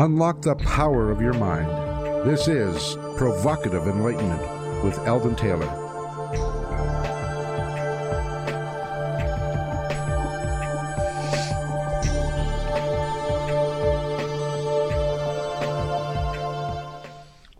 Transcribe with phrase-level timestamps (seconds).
[0.00, 1.66] Unlock the power of your mind.
[2.24, 5.66] This is Provocative Enlightenment with Eldon Taylor.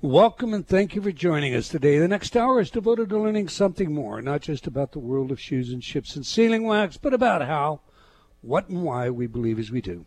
[0.00, 1.98] Welcome and thank you for joining us today.
[1.98, 5.40] The next hour is devoted to learning something more, not just about the world of
[5.40, 7.80] shoes and ships and sealing wax, but about how,
[8.42, 10.06] what, and why we believe as we do.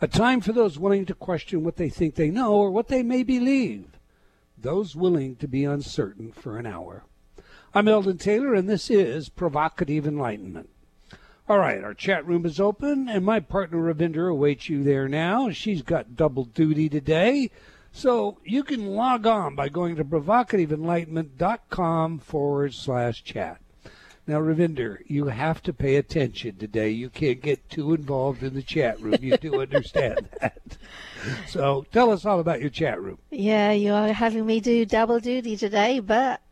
[0.00, 3.02] A time for those willing to question what they think they know or what they
[3.02, 3.98] may believe.
[4.56, 7.02] Those willing to be uncertain for an hour.
[7.74, 10.68] I'm Eldon Taylor, and this is Provocative Enlightenment.
[11.48, 15.50] All right, our chat room is open, and my partner Ravinder awaits you there now.
[15.50, 17.50] She's got double duty today.
[17.90, 23.60] So you can log on by going to provocativeenlightenment.com forward slash chat.
[24.28, 26.90] Now, Ravinder, you have to pay attention today.
[26.90, 29.16] You can't get too involved in the chat room.
[29.22, 30.76] You do understand that.
[31.46, 33.16] So tell us all about your chat room.
[33.30, 36.42] Yeah, you are having me do double duty today, but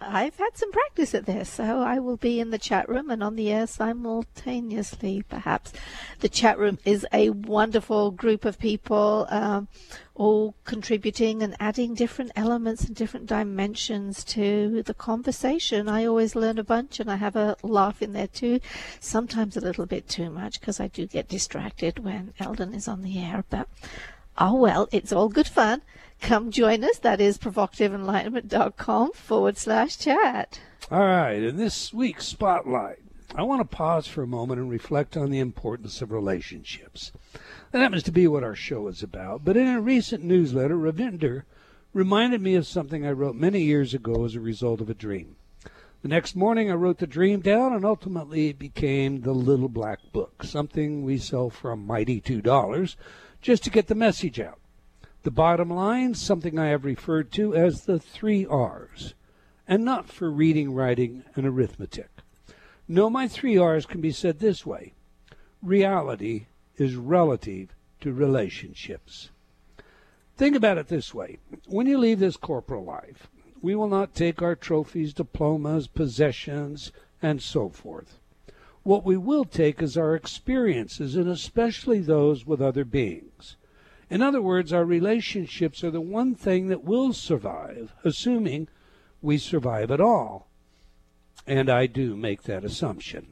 [0.00, 3.22] I've had some practice at this, so I will be in the chat room and
[3.22, 5.72] on the air simultaneously, perhaps.
[6.20, 9.68] The chat room is a wonderful group of people, um,
[10.14, 15.88] all contributing and adding different elements and different dimensions to the conversation.
[15.88, 18.60] I always learn a bunch and I have a laugh in there too,
[19.00, 23.02] sometimes a little bit too much because I do get distracted when Eldon is on
[23.02, 23.68] the air, but
[24.38, 25.82] oh well, it's all good fun
[26.20, 26.98] come join us.
[26.98, 30.60] That is provocativeenlightenment.com forward slash chat.
[30.90, 31.42] All right.
[31.42, 32.98] In this week's spotlight,
[33.34, 37.12] I want to pause for a moment and reflect on the importance of relationships.
[37.70, 39.44] That happens to be what our show is about.
[39.44, 41.42] But in a recent newsletter, Ravinder
[41.92, 45.36] reminded me of something I wrote many years ago as a result of a dream.
[46.00, 49.98] The next morning, I wrote the dream down, and ultimately it became the Little Black
[50.12, 52.96] Book, something we sell for a mighty $2
[53.42, 54.58] just to get the message out.
[55.24, 59.14] The bottom line, something I have referred to as the three R's,
[59.66, 62.08] and not for reading, writing, and arithmetic.
[62.86, 64.94] No, my three R's can be said this way
[65.62, 66.46] reality
[66.76, 69.30] is relative to relationships.
[70.36, 73.28] Think about it this way when you leave this corporal life,
[73.60, 78.18] we will not take our trophies, diplomas, possessions, and so forth.
[78.84, 83.56] What we will take is our experiences, and especially those with other beings.
[84.10, 88.68] In other words, our relationships are the one thing that will survive, assuming
[89.20, 90.48] we survive at all.
[91.46, 93.26] And I do make that assumption.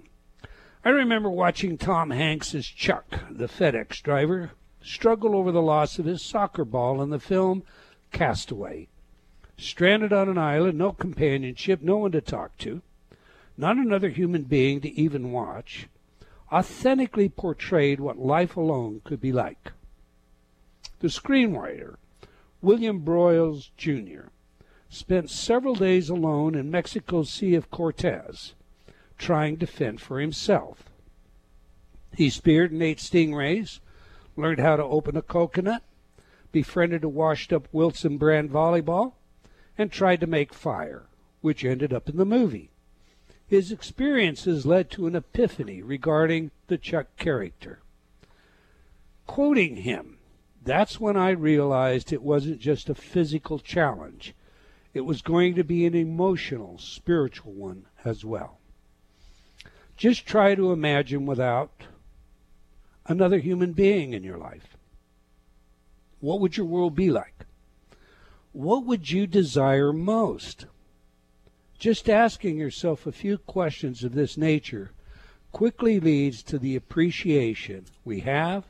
[0.85, 6.23] I remember watching Tom Hanks's Chuck, the FedEx driver, struggle over the loss of his
[6.23, 7.63] soccer ball in the film
[8.13, 8.89] Castaway.
[9.57, 12.83] Stranded on an island, no companionship, no one to talk to,
[13.57, 15.89] not another human being to even watch,
[16.53, 19.73] authentically portrayed what life alone could be like.
[21.01, 21.97] The screenwriter,
[22.63, 24.29] William Broyles Jr.,
[24.89, 28.55] spent several days alone in Mexico's Sea of Cortez,
[29.19, 30.85] trying to fend for himself.
[32.15, 33.81] He speared and ate stingrays,
[34.37, 35.83] learned how to open a coconut,
[36.51, 39.13] befriended a washed up Wilson brand volleyball,
[39.77, 41.05] and tried to make fire,
[41.43, 42.71] which ended up in the movie.
[43.47, 47.81] His experiences led to an epiphany regarding the Chuck character.
[49.27, 50.16] Quoting him,
[50.67, 54.35] that's when I realized it wasn't just a physical challenge,
[54.93, 58.59] it was going to be an emotional, spiritual one as well.
[59.97, 61.85] Just try to imagine without
[63.07, 64.77] another human being in your life.
[66.19, 67.47] What would your world be like?
[68.53, 70.67] What would you desire most?
[71.79, 74.91] Just asking yourself a few questions of this nature
[75.53, 78.65] quickly leads to the appreciation we have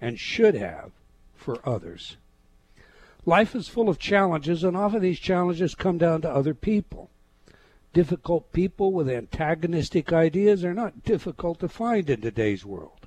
[0.00, 0.90] and should have
[1.38, 2.16] for others.
[3.24, 7.10] Life is full of challenges, and often these challenges come down to other people.
[7.92, 13.06] Difficult people with antagonistic ideas are not difficult to find in today's world.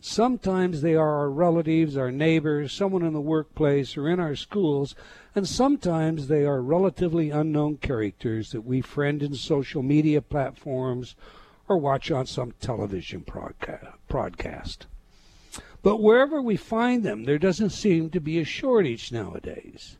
[0.00, 4.94] Sometimes they are our relatives, our neighbors, someone in the workplace, or in our schools,
[5.34, 11.16] and sometimes they are relatively unknown characters that we friend in social media platforms
[11.68, 13.24] or watch on some television
[14.08, 14.86] broadcast.
[15.82, 19.96] But wherever we find them, there doesn't seem to be a shortage nowadays.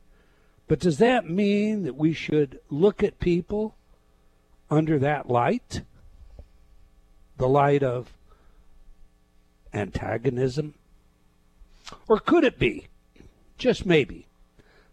[0.66, 3.74] But does that mean that we should look at people
[4.70, 5.82] under that light?
[7.38, 8.12] The light of
[9.72, 10.74] antagonism?
[12.08, 12.88] Or could it be,
[13.56, 14.26] just maybe,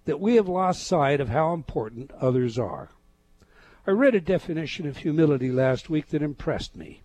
[0.05, 2.89] that we have lost sight of how important others are?
[3.87, 7.01] I read a definition of humility last week that impressed me.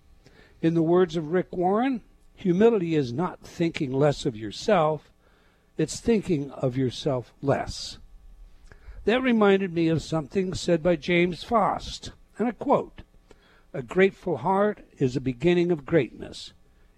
[0.62, 2.03] In the words of Rick Warren,
[2.40, 5.10] Humility is not thinking less of yourself,
[5.76, 7.98] It's thinking of yourself less.
[9.04, 13.02] That reminded me of something said by James Faust, and I quote
[13.75, 16.54] A grateful heart is a beginning of greatness.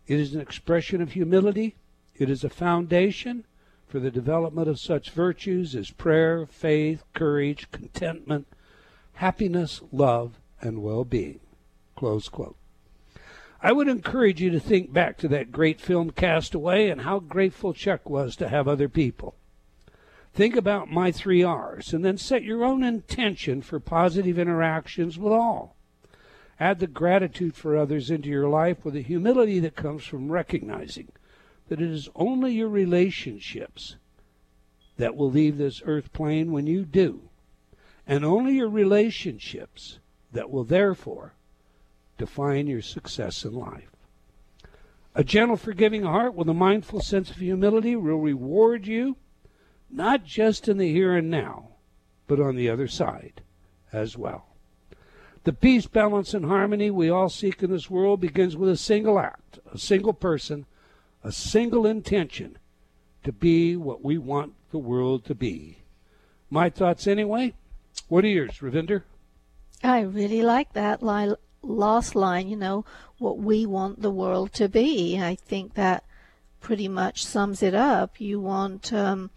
[0.07, 1.75] It is an expression of humility.
[2.15, 3.45] It is a foundation
[3.89, 8.47] for the development of such virtues as prayer, faith, courage, contentment,
[9.15, 11.41] happiness, love, and well being.
[11.97, 12.57] Close quote.
[13.65, 17.73] I would encourage you to think back to that great film Castaway and how grateful
[17.73, 19.37] Chuck was to have other people.
[20.35, 25.33] Think about my three R's and then set your own intention for positive interactions with
[25.33, 25.77] all.
[26.59, 31.13] Add the gratitude for others into your life with the humility that comes from recognizing
[31.69, 33.97] that it is only your relationships
[34.97, 37.29] that will leave this earth plane when you do,
[38.07, 40.01] and only your relationships
[40.33, 41.35] that will therefore
[42.23, 43.91] define your success in life.
[45.13, 49.17] A gentle, forgiving heart with a mindful sense of humility will reward you,
[49.91, 51.71] not just in the here and now,
[52.29, 53.43] but on the other side
[53.93, 54.47] as well.
[55.43, 59.19] The peace, balance, and harmony we all seek in this world begins with a single
[59.19, 60.67] act, a single person,
[61.25, 62.57] a single intention
[63.25, 65.79] to be what we want the world to be.
[66.51, 67.55] My thoughts, anyway.
[68.07, 69.03] What are yours, Ravinder?
[69.83, 71.03] I really like that
[71.63, 72.85] last line, you know,
[73.19, 75.21] what we want the world to be.
[75.21, 76.05] I think that
[76.61, 78.21] pretty much sums it up.
[78.21, 79.31] You want um,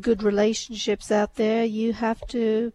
[0.00, 2.72] good relationships out there, you have to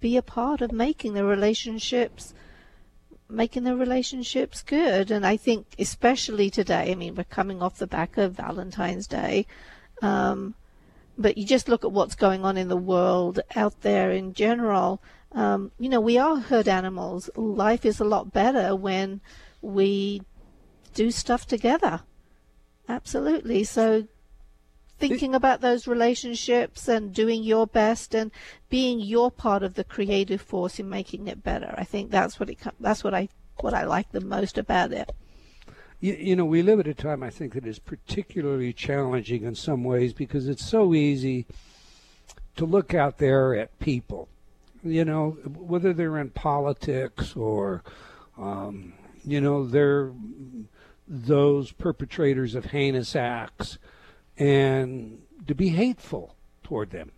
[0.00, 2.34] be a part of making the relationships
[3.28, 7.86] making the relationships good and i think especially today i mean we're coming off the
[7.86, 9.46] back of valentine's day
[10.02, 10.54] um,
[11.16, 15.00] but you just look at what's going on in the world out there in general
[15.34, 17.30] um, you know, we are herd animals.
[17.36, 19.20] Life is a lot better when
[19.60, 20.22] we
[20.94, 22.02] do stuff together.
[22.88, 23.64] Absolutely.
[23.64, 24.08] So
[24.98, 28.30] thinking about those relationships and doing your best and
[28.68, 31.74] being your part of the creative force in making it better.
[31.76, 33.28] I think that's what it that's what I
[33.60, 35.10] what I like the most about it.
[36.00, 39.54] You, you know, we live at a time I think that is particularly challenging in
[39.54, 41.46] some ways because it's so easy
[42.56, 44.28] to look out there at people
[44.82, 47.82] you know, whether they're in politics or,
[48.38, 48.92] um,
[49.24, 50.12] you know, they're
[51.06, 53.78] those perpetrators of heinous acts,
[54.38, 57.12] and to be hateful toward them.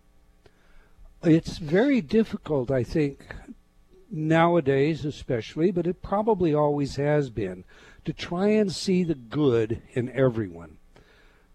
[1.22, 3.34] It's very difficult, I think,
[4.10, 7.64] nowadays especially, but it probably always has been,
[8.05, 10.76] to try and see the good in everyone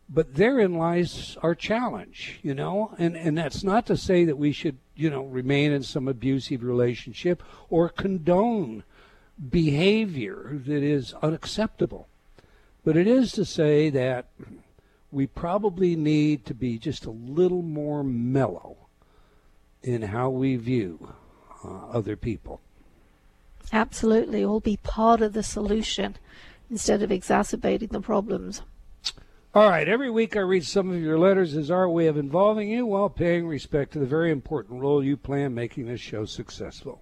[0.10, 4.52] but therein lies our challenge, you know, and and that's not to say that we
[4.52, 8.84] should, you know, remain in some abusive relationship or condone
[9.50, 12.08] behavior that is unacceptable.
[12.84, 14.28] But it is to say that
[15.12, 18.78] we probably need to be just a little more mellow
[19.84, 21.14] in how we view
[21.64, 22.62] uh, other people.
[23.72, 26.16] Absolutely, all be part of the solution
[26.70, 28.62] instead of exacerbating the problems.
[29.56, 32.70] All right, every week I read some of your letters as our way of involving
[32.70, 36.26] you while paying respect to the very important role you play in making this show
[36.26, 37.02] successful.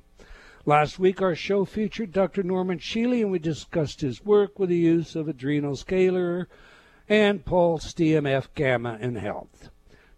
[0.66, 2.44] Last week our show featured Dr.
[2.44, 6.46] Norman Shealy and we discussed his work with the use of adrenal scalar
[7.10, 9.70] and pulse EMF gamma in health.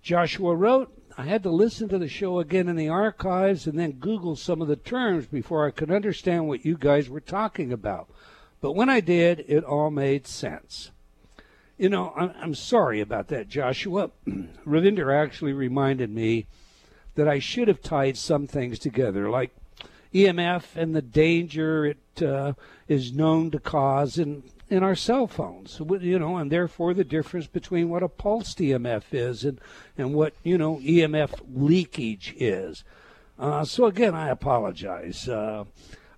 [0.03, 3.93] Joshua wrote, I had to listen to the show again in the archives and then
[3.93, 8.07] Google some of the terms before I could understand what you guys were talking about.
[8.61, 10.91] But when I did, it all made sense.
[11.79, 14.11] You know, I'm, sorry about that, Joshua.
[14.27, 16.45] Ravinder actually reminded me
[17.15, 19.51] that I should have tied some things together, like
[20.13, 22.51] EMF and the danger it uh,
[22.89, 25.79] is known to cause in in our cell phones.
[25.79, 29.61] You know, and therefore the difference between what a pulsed EMF is and
[29.97, 32.83] and what you know EMF leakage is.
[33.39, 35.29] Uh, so again, I apologize.
[35.29, 35.63] Uh,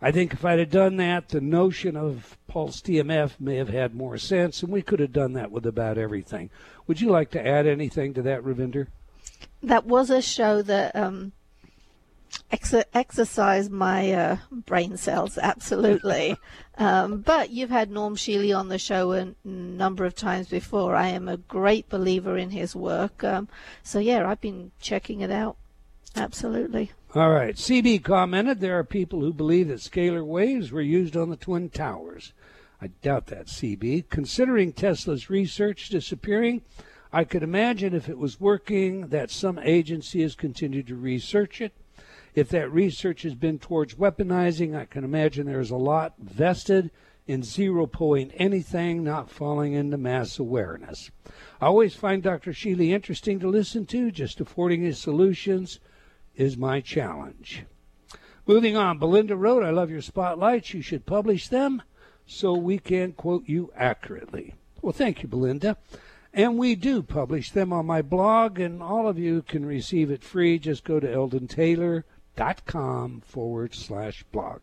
[0.02, 3.94] I think if I'd have done that, the notion of pulse EMF may have had
[3.94, 6.50] more sense, and we could have done that with about everything.
[6.88, 8.88] Would you like to add anything to that, Ravinder?
[9.62, 11.34] That was a show that um,
[12.52, 16.36] ex- exercised my uh, brain cells, absolutely.
[16.80, 20.96] um, but you've had Norm Shealy on the show a number of times before.
[20.96, 23.24] I am a great believer in his work.
[23.24, 23.48] Um,
[23.84, 25.58] so, yeah, I've been checking it out.
[26.16, 26.92] Absolutely.
[27.14, 27.56] All right.
[27.56, 31.70] CB commented there are people who believe that scalar waves were used on the Twin
[31.70, 32.32] Towers.
[32.82, 34.08] I doubt that, CB.
[34.10, 36.62] Considering Tesla's research disappearing,
[37.12, 41.74] I could imagine if it was working that some agency has continued to research it.
[42.34, 46.92] If that research has been towards weaponizing, I can imagine there's a lot vested
[47.28, 51.12] in zero point anything, not falling into mass awareness.
[51.60, 52.52] I always find Dr.
[52.52, 55.82] Shealy interesting to listen to, just affording his solutions
[56.36, 57.64] is my challenge.
[58.48, 60.74] Moving on, Belinda wrote, I love your spotlights.
[60.74, 61.84] You should publish them
[62.26, 64.56] so we can quote you accurately.
[64.82, 65.78] Well, thank you, Belinda.
[66.34, 70.24] And we do publish them on my blog, and all of you can receive it
[70.24, 70.58] free.
[70.58, 74.62] Just go to eldontaylor.com forward slash blog.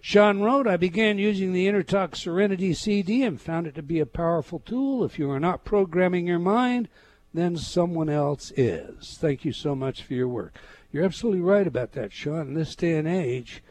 [0.00, 4.06] Sean wrote, I began using the InnerTalk Serenity CD and found it to be a
[4.06, 5.02] powerful tool.
[5.02, 6.88] If you are not programming your mind,
[7.36, 9.18] then someone else is.
[9.20, 10.56] Thank you so much for your work.
[10.92, 12.48] You're absolutely right about that, Sean.
[12.48, 13.62] In this day and age,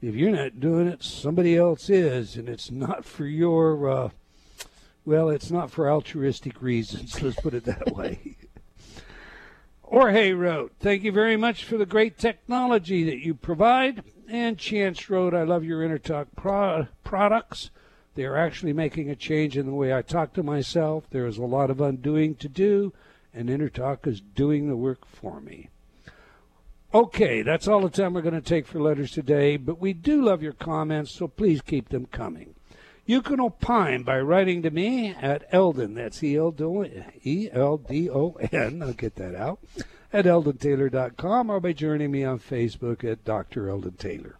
[0.00, 4.10] if you're not doing it, somebody else is, and it's not for your, uh,
[5.04, 7.22] well, it's not for altruistic reasons.
[7.22, 8.36] Let's put it that way.
[9.82, 14.02] Jorge wrote, Thank you very much for the great technology that you provide.
[14.28, 17.70] And Chance wrote, I love your InnerTalk pro- products.
[18.14, 21.04] They are actually making a change in the way I talk to myself.
[21.10, 22.92] There is a lot of undoing to do,
[23.32, 25.70] and InnerTalk is doing the work for me.
[26.94, 30.22] Okay, that's all the time we're going to take for letters today, but we do
[30.22, 32.54] love your comments, so please keep them coming.
[33.06, 36.52] You can opine by writing to me at Eldon, that's E-L-D-O-N,
[38.82, 39.58] I'll get that out,
[40.12, 43.70] at eldontaylor.com or by joining me on Facebook at Dr.
[43.70, 44.36] Eldon Taylor.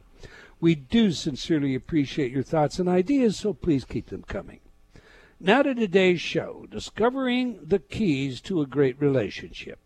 [0.63, 4.61] We do sincerely appreciate your thoughts and ideas, so please keep them coming.
[5.41, 9.81] Now to today's show, Discovering the Keys to a Great Relationship.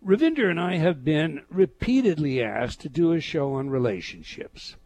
[0.00, 4.76] Ravinder and I have been repeatedly asked to do a show on relationships.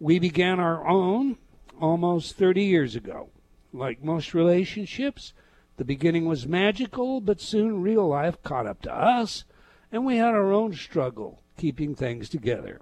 [0.00, 1.36] We began our own
[1.80, 3.28] almost 30 years ago.
[3.72, 5.32] Like most relationships,
[5.76, 9.44] the beginning was magical, but soon real life caught up to us,
[9.92, 12.80] and we had our own struggle keeping things together.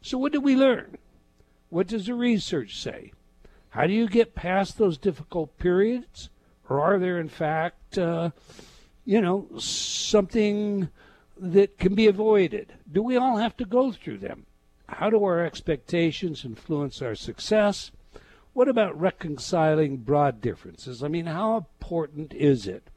[0.00, 0.98] So, what did we learn?
[1.70, 3.12] What does the research say?
[3.70, 6.30] How do you get past those difficult periods?
[6.68, 8.30] Or are there, in fact, uh,
[9.04, 10.88] you know, something
[11.38, 12.74] that can be avoided?
[12.90, 14.46] Do we all have to go through them?
[14.88, 17.90] How do our expectations influence our success?
[18.52, 21.02] What about reconciling broad differences?
[21.02, 22.88] I mean, how important is it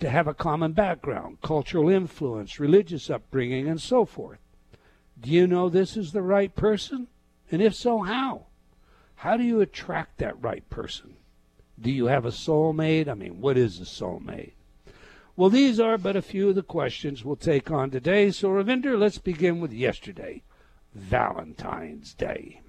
[0.00, 4.38] to have a common background, cultural influence, religious upbringing, and so forth?
[5.20, 7.08] Do you know this is the right person?
[7.50, 8.46] And if so, how?
[9.16, 11.16] How do you attract that right person?
[11.80, 13.08] Do you have a soulmate?
[13.08, 14.52] I mean, what is a soulmate?
[15.36, 18.30] Well, these are but a few of the questions we'll take on today.
[18.30, 20.42] So, Ravinder, let's begin with yesterday
[20.94, 22.60] Valentine's Day.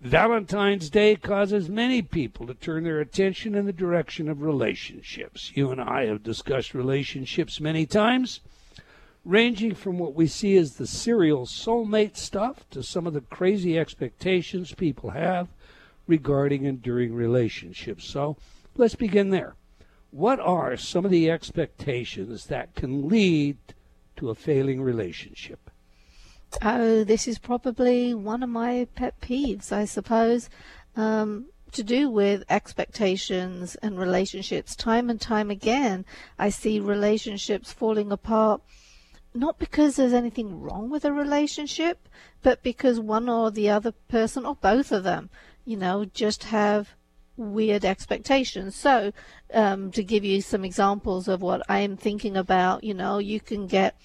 [0.00, 5.52] Valentine's Day causes many people to turn their attention in the direction of relationships.
[5.54, 8.40] You and I have discussed relationships many times,
[9.24, 13.78] ranging from what we see as the serial soulmate stuff to some of the crazy
[13.78, 15.48] expectations people have
[16.06, 18.04] regarding enduring relationships.
[18.04, 18.36] So
[18.76, 19.54] let's begin there.
[20.10, 23.58] What are some of the expectations that can lead
[24.16, 25.70] to a failing relationship?
[26.62, 30.50] Oh, this is probably one of my pet peeves, I suppose,
[30.96, 34.74] um, to do with expectations and relationships.
[34.74, 36.04] Time and time again,
[36.38, 38.62] I see relationships falling apart,
[39.34, 42.08] not because there's anything wrong with a relationship,
[42.42, 45.30] but because one or the other person, or both of them,
[45.64, 46.94] you know, just have
[47.36, 48.76] weird expectations.
[48.76, 49.12] So,
[49.54, 53.40] um, to give you some examples of what I am thinking about, you know, you
[53.40, 53.96] can get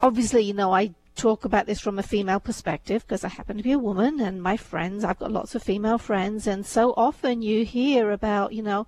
[0.00, 3.62] obviously, you know, I talk about this from a female perspective because I happen to
[3.62, 7.42] be a woman and my friends, I've got lots of female friends, and so often
[7.42, 8.86] you hear about, you know,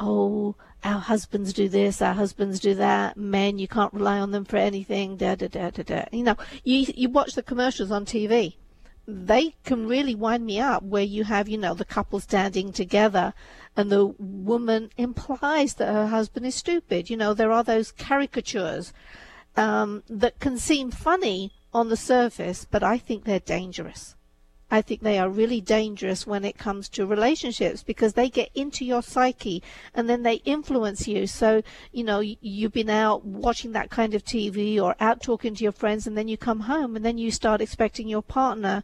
[0.00, 4.44] oh, our husbands do this, our husbands do that, men, you can't rely on them
[4.44, 6.04] for anything, da da da da da.
[6.12, 8.56] You know, you, you watch the commercials on TV.
[9.06, 13.34] They can really wind me up where you have, you know, the couple standing together
[13.76, 17.10] and the woman implies that her husband is stupid.
[17.10, 18.92] You know, there are those caricatures
[19.56, 24.14] um, that can seem funny on the surface, but I think they're dangerous.
[24.70, 28.84] I think they are really dangerous when it comes to relationships because they get into
[28.84, 29.62] your psyche
[29.94, 31.26] and then they influence you.
[31.26, 35.62] So, you know, you've been out watching that kind of TV or out talking to
[35.62, 38.82] your friends and then you come home and then you start expecting your partner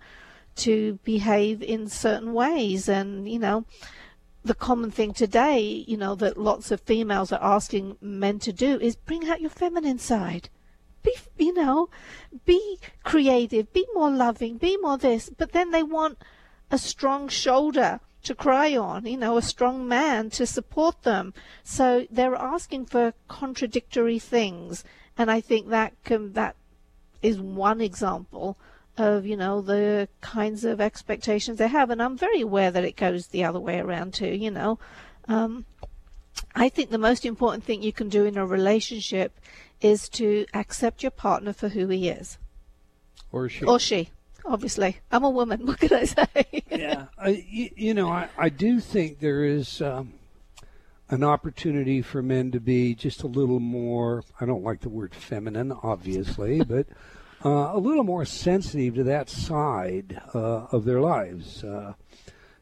[0.57, 2.89] to behave in certain ways.
[2.89, 3.65] And, you know,
[4.45, 8.79] the common thing today, you know, that lots of females are asking men to do
[8.81, 10.51] is bring out your feminine side
[11.03, 11.89] be you know
[12.45, 15.31] be creative be more loving be more this.
[15.31, 16.19] But then they want
[16.71, 21.33] a strong shoulder to cry on you know a strong man to support them.
[21.65, 24.85] So they're asking for contradictory things.
[25.17, 26.57] And i think that can that
[27.23, 28.57] is one example
[28.97, 31.91] of you know the kinds of expectations they have.
[31.91, 34.79] And i'm very aware that it goes the other way around too you know.
[35.29, 35.65] Um,
[36.55, 39.39] i think the most important thing you can do in a relationship
[39.81, 42.39] is to accept your partner for who he is.
[43.33, 43.65] Or she.
[43.65, 44.11] Or she
[44.45, 44.99] obviously.
[45.11, 46.63] I'm a woman what can i say?
[46.71, 50.15] Yeah I, you, you know I, I do think there is um,
[51.09, 55.15] an opportunity for men to be just a little more i don't like the word
[55.15, 56.87] feminine obviously but
[57.45, 61.65] uh, a little more sensitive to that side uh, of their lives.
[61.65, 61.95] Uh,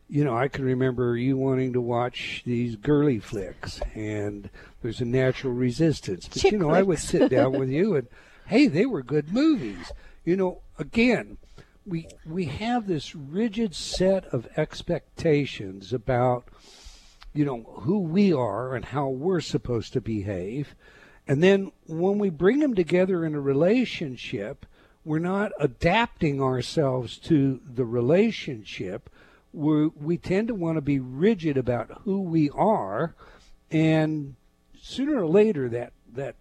[0.09, 4.49] you know, I can remember you wanting to watch these girly flicks, and
[4.83, 6.29] there's a natural resistance.
[6.29, 8.09] But Chick you know, I would sit down with you, and
[8.47, 9.93] hey, they were good movies.
[10.25, 11.39] You know, again,
[11.87, 16.49] we we have this rigid set of expectations about
[17.35, 20.75] you know who we are and how we're supposed to behave
[21.29, 24.65] and then when we bring them together in a relationship,
[25.05, 29.11] we're not adapting ourselves to the relationship.
[29.53, 33.15] we we tend to want to be rigid about who we are,
[33.71, 34.37] and
[34.89, 36.37] sooner or later that that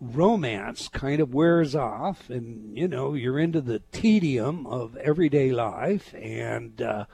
[0.00, 6.14] romance kind of wears off, and you know you're into the tedium of everyday life,
[6.14, 7.04] and uh,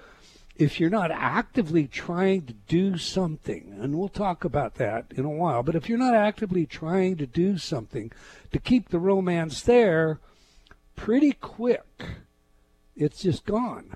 [0.56, 5.30] if you're not actively trying to do something, and we'll talk about that in a
[5.30, 8.12] while, but if you're not actively trying to do something
[8.52, 10.18] to keep the romance there,
[10.96, 12.04] pretty quick,
[12.96, 13.94] it's just gone.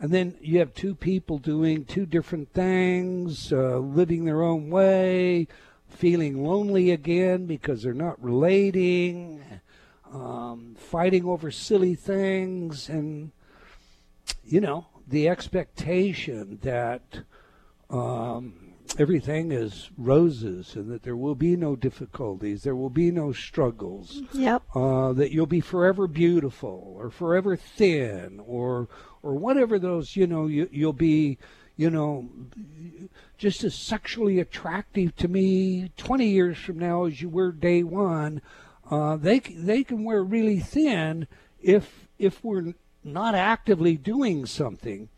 [0.00, 5.46] And then you have two people doing two different things, uh, living their own way,
[5.94, 9.42] feeling lonely again because they're not relating,
[10.12, 13.32] um, fighting over silly things, and,
[14.44, 17.20] you know, the expectation that
[17.90, 18.64] um,
[18.98, 24.22] everything is roses and that there will be no difficulties, there will be no struggles,
[24.32, 24.62] yep.
[24.74, 28.88] uh, that you'll be forever beautiful or forever thin or
[29.22, 31.38] or whatever those you know you, you'll be
[31.76, 32.28] you know
[33.38, 38.40] just as sexually attractive to me 20 years from now as you were day one.
[38.90, 41.26] Uh, they they can wear really thin
[41.62, 45.08] if if we're not actively doing something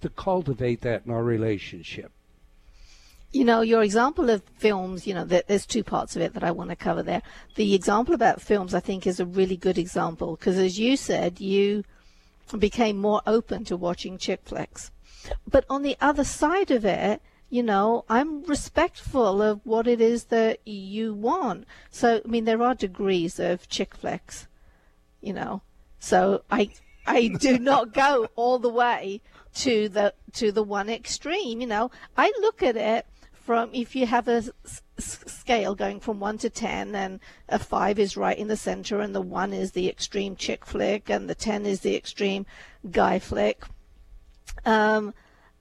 [0.00, 2.12] to cultivate that in our relationship.
[3.32, 6.50] You know, your example of films, you know, there's two parts of it that I
[6.50, 7.22] want to cover there.
[7.54, 11.40] The example about films, I think, is a really good example because, as you said,
[11.40, 11.84] you
[12.58, 14.90] became more open to watching chick flicks.
[15.48, 20.24] But on the other side of it, you know, I'm respectful of what it is
[20.24, 21.66] that you want.
[21.90, 24.48] So, I mean, there are degrees of chick flicks,
[25.20, 25.60] you know.
[25.98, 26.70] So I
[27.06, 29.20] I do not go all the way
[29.56, 31.60] to the to the one extreme.
[31.60, 34.44] You know, I look at it from if you have a
[34.98, 39.14] scale going from one to ten, and a five is right in the center, and
[39.14, 42.46] the one is the extreme chick flick, and the ten is the extreme
[42.90, 43.64] guy flick.
[44.64, 45.14] Um,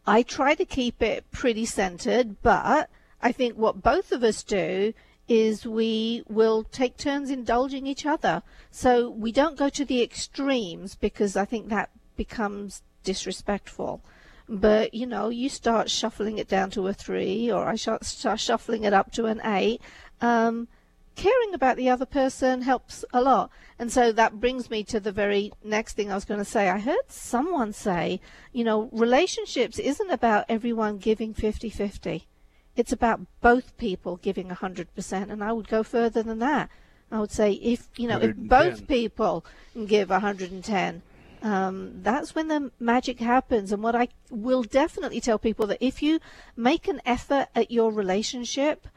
[0.06, 2.90] I try to keep it pretty centered, but
[3.22, 4.94] I think what both of us do
[5.28, 8.44] is we will take turns indulging each other.
[8.72, 14.04] So we don't go to the extremes because I think that becomes disrespectful.
[14.50, 18.84] But you know, you start shuffling it down to a three, or I start shuffling
[18.84, 19.82] it up to an eight.
[20.20, 20.68] Um,
[21.16, 23.52] caring about the other person helps a lot.
[23.78, 26.70] And so that brings me to the very next thing I was going to say.
[26.70, 28.22] I heard someone say,
[28.54, 32.28] you know, relationships isn't about everyone giving 50 50.
[32.76, 35.32] It's about both people giving 100%.
[35.32, 36.70] And I would go further than that.
[37.12, 39.44] I would say if, you know, if both people
[39.86, 41.02] give 110,
[41.44, 43.72] um, that's when the magic happens.
[43.72, 46.20] And what I will definitely tell people that if you
[46.56, 48.88] make an effort at your relationship,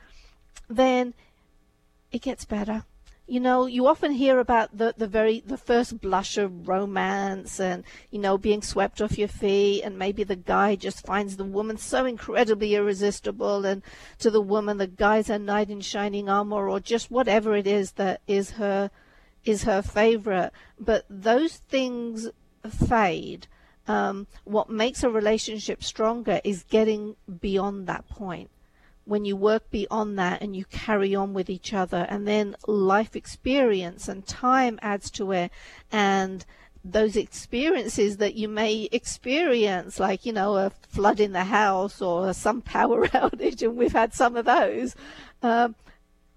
[0.69, 1.15] then
[2.15, 2.85] it gets better.
[3.27, 7.83] You know, you often hear about the, the very the first blush of romance and
[8.11, 11.77] you know being swept off your feet and maybe the guy just finds the woman
[11.77, 13.83] so incredibly irresistible and
[14.19, 17.93] to the woman the guy's a knight in shining armor or just whatever it is
[17.93, 18.91] that is her
[19.45, 20.53] is her favorite.
[20.79, 22.29] But those things
[22.71, 23.49] fade.
[23.89, 28.51] Um, what makes a relationship stronger is getting beyond that point
[29.05, 33.15] when you work beyond that and you carry on with each other and then life
[33.15, 35.51] experience and time adds to it
[35.93, 36.45] and
[36.85, 42.33] those experiences that you may experience like you know a flood in the house or
[42.33, 44.95] some power outage and we've had some of those
[45.43, 45.75] um,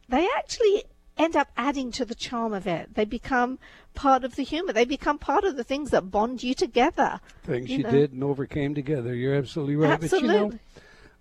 [0.09, 0.83] they actually
[1.17, 3.57] end up adding to the charm of it they become
[3.93, 7.69] part of the humor they become part of the things that bond you together Things
[7.69, 7.91] You you, know.
[7.91, 9.15] did and overcame together.
[9.15, 9.99] You're absolutely right.
[9.99, 10.59] But you know, absolutely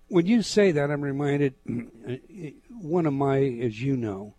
[0.07, 1.55] when you say that, I'm reminded
[2.69, 4.33] one of my, as you know,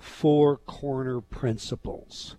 [0.00, 2.36] four corner principles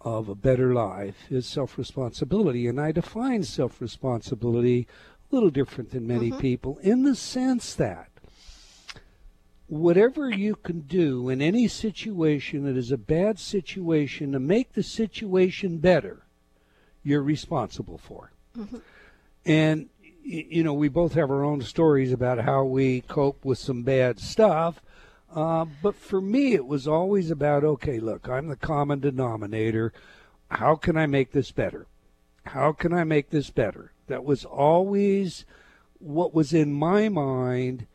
[0.00, 2.66] of a better life is self responsibility.
[2.66, 4.86] And I define self responsibility
[5.30, 6.38] a little different than many Mhm.
[6.38, 8.10] people in the sense that
[9.66, 14.82] whatever you can do in any situation that is a bad situation to make the
[14.82, 16.22] situation better,
[17.02, 18.32] you're responsible for.
[18.56, 18.80] Mhm.
[19.44, 19.88] And,
[20.28, 24.20] you know, we both have our own stories about how we cope with some bad
[24.20, 24.82] stuff.
[25.34, 29.92] Uh, but for me, it was always about okay, look, I'm the common denominator.
[30.50, 31.86] How can I make this better?
[32.44, 33.92] How can I make this better?
[34.06, 35.44] That was always
[35.98, 37.86] what was in my mind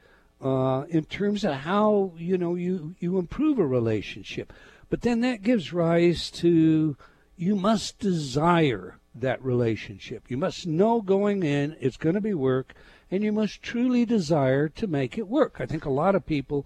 [0.41, 4.51] uh, in terms of how you know you you improve a relationship.
[4.89, 6.97] But then that gives rise to
[7.35, 10.29] you must desire that relationship.
[10.29, 12.73] You must know going in it's going to be work,
[13.11, 15.57] and you must truly desire to make it work.
[15.59, 16.65] I think a lot of people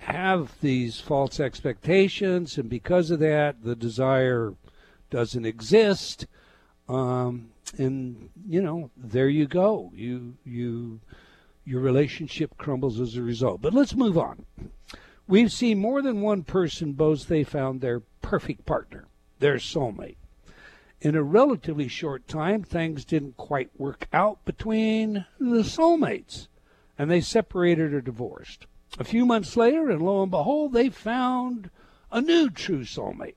[0.00, 4.54] have these false expectations, and because of that, the desire
[5.10, 6.26] doesn't exist.
[6.88, 9.92] Um, and you know, there you go.
[9.94, 11.00] You you
[11.64, 13.62] your relationship crumbles as a result.
[13.62, 14.44] But let's move on.
[15.28, 19.06] We've seen more than one person boast they found their perfect partner,
[19.38, 20.16] their soulmate.
[21.00, 26.48] In a relatively short time, things didn't quite work out between the soulmates,
[26.98, 28.66] and they separated or divorced.
[28.98, 31.70] A few months later, and lo and behold, they found
[32.12, 33.36] a new true soulmate.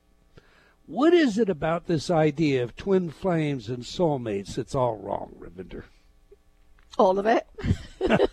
[0.85, 5.83] What is it about this idea of twin flames and soulmates that's all wrong, Ravinder?
[6.97, 7.47] all of it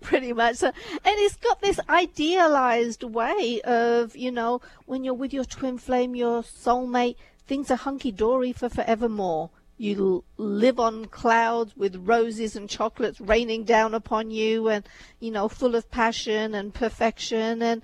[0.00, 0.72] pretty much and
[1.04, 6.42] it's got this idealized way of you know when you're with your twin flame your
[6.42, 13.62] soulmate things are hunky-dory for forevermore you live on clouds with roses and chocolates raining
[13.64, 14.88] down upon you and
[15.20, 17.82] you know full of passion and perfection and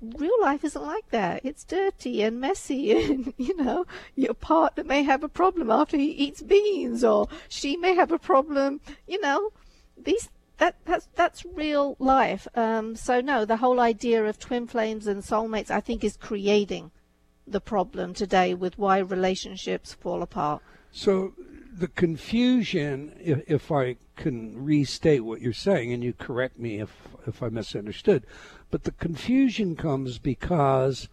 [0.00, 1.40] real life isn't like that.
[1.44, 6.10] It's dirty and messy, and you know your partner may have a problem after he
[6.10, 8.80] eats beans, or she may have a problem.
[9.06, 9.52] You know,
[9.96, 12.46] these that that's that's real life.
[12.54, 16.90] Um, so no, the whole idea of twin flames and soulmates, I think, is creating
[17.46, 20.62] the problem today with why relationships fall apart.
[20.90, 21.34] So
[21.76, 26.90] the confusion, if, if I can restate what you're saying, and you correct me if
[27.26, 28.24] if I misunderstood,
[28.70, 31.08] but the confusion comes because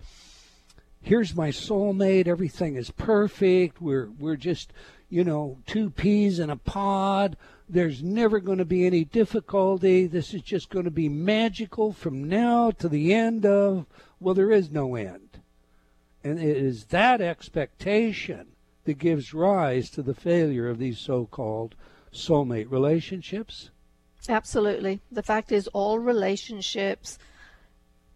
[1.02, 3.82] here's my soulmate, everything is perfect.
[3.82, 4.72] We're we're just
[5.10, 7.36] you know two peas in a pod.
[7.68, 10.06] There's never going to be any difficulty.
[10.06, 13.86] This is just going to be magical from now to the end of
[14.20, 15.33] well, there is no end,
[16.24, 18.48] and it is that expectation
[18.86, 21.76] that gives rise to the failure of these so-called
[22.12, 23.70] soulmate relationships.
[24.30, 25.02] Absolutely.
[25.12, 27.18] The fact is, all relationships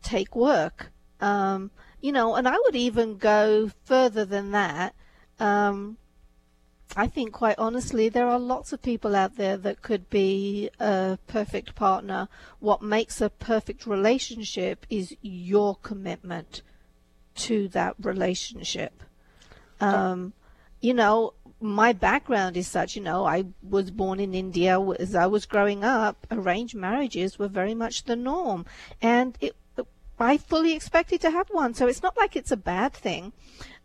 [0.02, 0.92] take work.
[1.20, 4.94] Um, you know, and I would even go further than that.
[5.40, 5.98] Um,
[6.96, 11.18] I think, quite honestly, there are lots of people out there that could be a
[11.28, 12.30] perfect partner.
[12.60, 16.62] What makes a perfect relationship is your commitment
[17.38, 19.04] to that relationship.
[19.80, 20.34] Um,
[20.82, 24.80] you know, my background is such, you know, I was born in India.
[24.80, 28.66] As I was growing up, arranged marriages were very much the norm.
[29.02, 29.56] And it,
[30.20, 31.74] I fully expected to have one.
[31.74, 33.34] So it's not like it's a bad thing.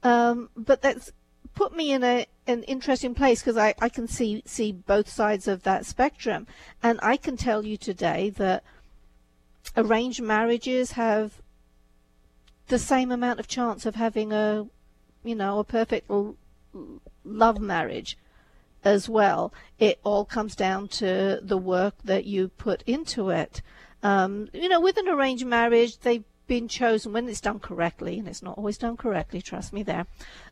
[0.02, 1.12] Um, but that's
[1.54, 5.46] put me in a an interesting place because I, I can see see both sides
[5.46, 6.46] of that spectrum.
[6.82, 8.64] And I can tell you today that
[9.76, 11.41] arranged marriages have
[12.72, 14.66] the same amount of chance of having a
[15.22, 16.36] you know a perfect l-
[17.22, 18.16] love marriage
[18.82, 19.52] as well.
[19.78, 23.60] It all comes down to the work that you put into it.
[24.02, 28.26] Um, you know, with an arranged marriage, they've been chosen when it's done correctly, and
[28.26, 30.06] it's not always done correctly, trust me there.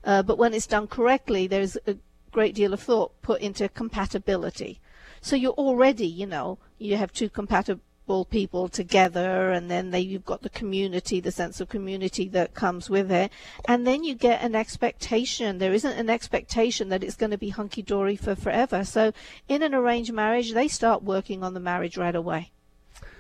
[0.05, 1.97] Uh, but when it's done correctly, there's a
[2.33, 4.79] great deal of thought put into compatibility.
[5.23, 7.83] So you're already, you know, you have two compatible
[8.25, 12.91] people together and then they, you've got the community the sense of community that comes
[12.91, 13.33] with it.
[13.67, 15.59] And then you get an expectation.
[15.59, 18.85] There isn't an expectation that it's going to be hunky-dory for forever.
[18.85, 19.13] So
[19.49, 22.51] in an arranged marriage they start working on the marriage right away.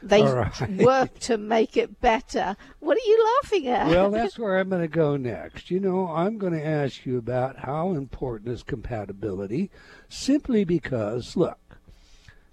[0.02, 0.70] They right.
[0.78, 2.56] work to make it better.
[2.80, 3.88] What are you laughing at?
[3.88, 5.70] Well, that's where I'm going to go next.
[5.70, 9.70] You know, I'm going to ask you about how important is compatibility
[10.08, 11.58] simply because, look,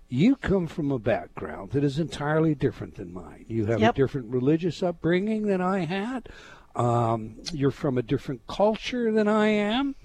[0.09, 3.45] you come from a background that is entirely different than mine.
[3.47, 3.93] You have Yep.
[3.93, 6.29] a different religious upbringing than I had.
[6.75, 9.95] Um, you're from a different culture than I am.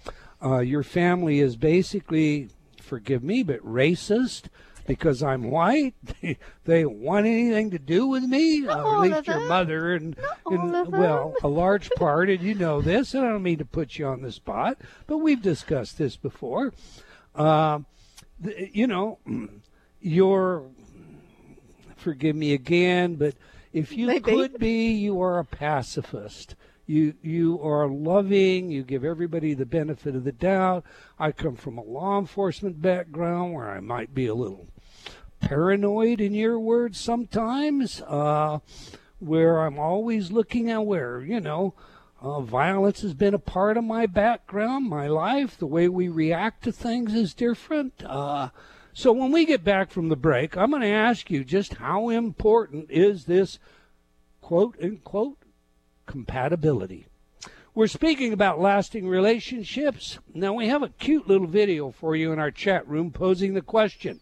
[0.42, 2.48] Uh, your family is basically,
[2.80, 4.46] forgive me, but racist.
[4.84, 5.94] because I'm white.
[6.22, 10.88] They, they want anything to do with me, uh, at least your mother, and, and
[10.92, 12.28] well, a large part.
[12.30, 15.18] And you know this, and I don't mean to put you on the spot, but
[15.18, 16.72] we've discussed this before.
[17.34, 17.80] Uh,
[18.72, 19.18] you know,
[20.02, 20.66] your
[21.96, 23.34] forgive me again, but
[23.72, 24.20] if you Maybe.
[24.20, 26.56] could be, you are a pacifist.
[26.84, 28.70] You you are loving.
[28.70, 30.84] You give everybody the benefit of the doubt.
[31.18, 34.66] I come from a law enforcement background where I might be a little
[35.40, 38.02] paranoid, in your words, sometimes.
[38.02, 38.58] Uh,
[39.20, 41.74] where I'm always looking at where you know.
[42.20, 45.58] Uh, violence has been a part of my background, my life.
[45.58, 47.94] The way we react to things is different.
[48.04, 48.50] Uh,
[48.94, 52.10] so when we get back from the break, I'm going to ask you just how
[52.10, 53.58] important is this
[54.40, 55.38] quote unquote
[56.06, 57.06] compatibility.
[57.74, 60.18] We're speaking about lasting relationships.
[60.34, 63.62] Now, we have a cute little video for you in our chat room posing the
[63.62, 64.20] question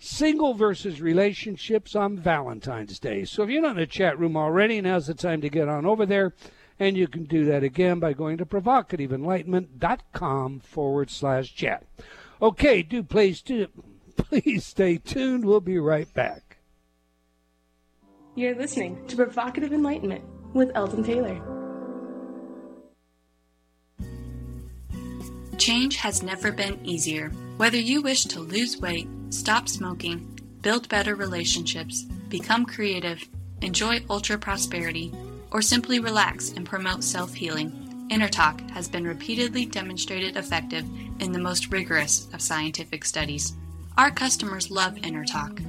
[0.00, 3.24] single versus relationships on Valentine's Day.
[3.24, 5.86] So, if you're not in the chat room already, now's the time to get on
[5.86, 6.34] over there.
[6.80, 11.84] And you can do that again by going to provocativeenlightenment.com forward slash chat.
[12.42, 13.68] Okay, do please, do,
[14.22, 15.44] please stay tuned.
[15.44, 16.58] We'll be right back.
[18.34, 21.40] You're listening to Provocative Enlightenment with Eldon Taylor.
[25.58, 27.28] Change has never been easier.
[27.58, 33.22] Whether you wish to lose weight, stop smoking, build better relationships, become creative,
[33.60, 35.12] enjoy ultra prosperity,
[35.50, 40.84] or simply relax and promote self healing, InnerTalk has been repeatedly demonstrated effective
[41.20, 43.52] in the most rigorous of scientific studies.
[43.98, 45.64] Our customers love InnerTalk.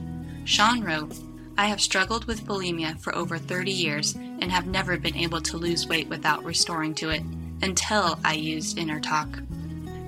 [0.46, 1.18] Sean wrote,
[1.58, 5.58] I have struggled with bulimia for over 30 years and have never been able to
[5.58, 7.24] lose weight without restoring to it
[7.62, 9.48] until I used InnerTalk.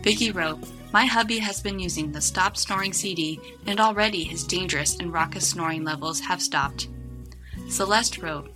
[0.04, 0.60] Vicky wrote,
[0.92, 5.48] My hubby has been using the Stop Snoring CD, and already his dangerous and raucous
[5.48, 6.88] snoring levels have stopped.
[7.70, 8.52] Celeste wrote,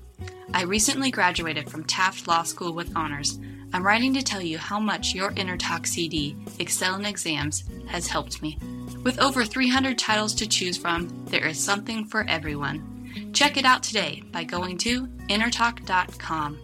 [0.54, 3.38] I recently graduated from Taft Law School with honors.
[3.74, 8.08] I'm writing to tell you how much your Inner Talk CD, Excel in Exams, has
[8.08, 8.58] helped me.
[9.04, 13.32] With over 300 titles to choose from, there is something for everyone.
[13.34, 16.60] Check it out today by going to innertalk.com.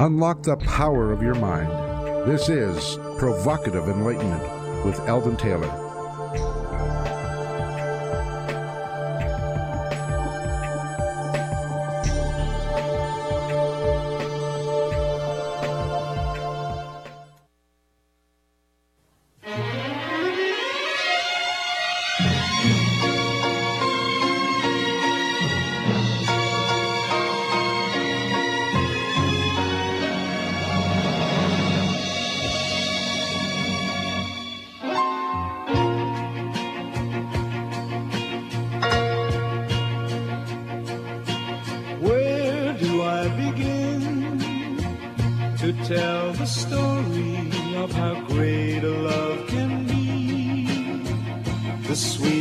[0.00, 1.70] Unlock the power of your mind.
[2.28, 5.81] This is Provocative Enlightenment with Eldon Taylor.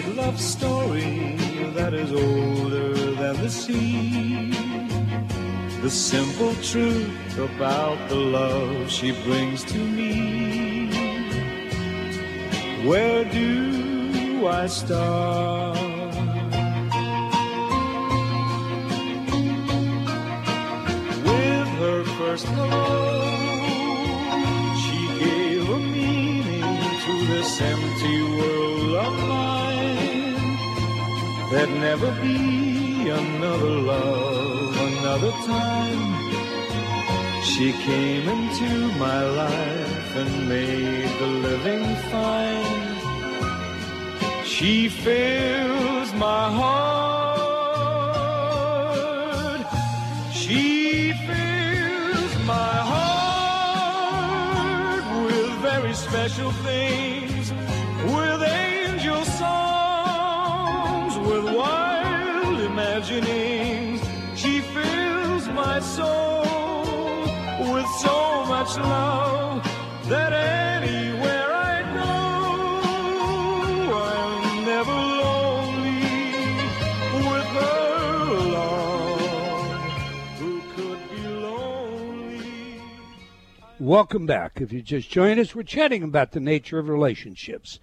[0.01, 1.35] Sweet love story
[1.75, 4.51] that is older than the sea.
[5.81, 10.89] The simple truth about the love she brings to me.
[12.87, 15.77] Where do I start?
[21.23, 23.21] with her first hello.
[24.83, 28.30] She gave a meaning to this empty
[31.51, 36.01] There'd never be another love, another time.
[37.43, 42.95] She came into my life and made the living fine.
[44.45, 47.41] She fills my heart.
[50.31, 57.51] She fills my heart with very special things,
[58.05, 59.70] with angel songs,
[61.31, 64.01] with wild imaginings.
[64.35, 67.23] She fills my soul
[67.73, 69.63] with so much love
[70.09, 72.13] that anywhere I go,
[73.97, 74.91] I'm never
[75.21, 76.03] lonely
[77.27, 77.79] with her.
[80.39, 82.81] Who could be lonely?
[83.79, 84.59] Welcome back.
[84.59, 87.79] If you just joined us, we're chatting about the nature of relationships.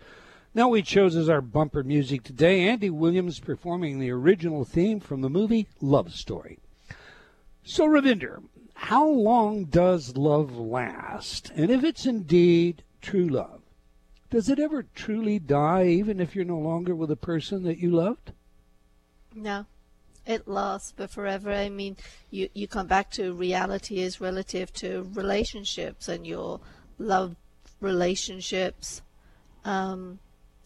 [0.59, 5.21] Now we chose as our bumper music today Andy Williams performing the original theme from
[5.21, 6.59] the movie Love Story.
[7.62, 8.42] So, Ravinder,
[8.75, 11.53] how long does love last?
[11.55, 13.61] And if it's indeed true love,
[14.31, 17.92] does it ever truly die even if you're no longer with a person that you
[17.92, 18.33] loved?
[19.37, 19.64] No.
[20.27, 21.53] It lasts but forever.
[21.53, 21.97] I mean,
[22.33, 26.59] you, you come back to reality is relative to relationships and your
[26.99, 27.37] love
[27.81, 29.03] relationships.
[29.64, 30.18] Um,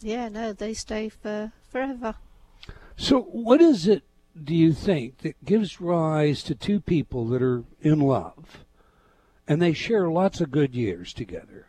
[0.03, 2.15] yeah, no, they stay for forever.
[2.97, 4.03] So, what is it,
[4.43, 8.65] do you think, that gives rise to two people that are in love
[9.47, 11.67] and they share lots of good years together?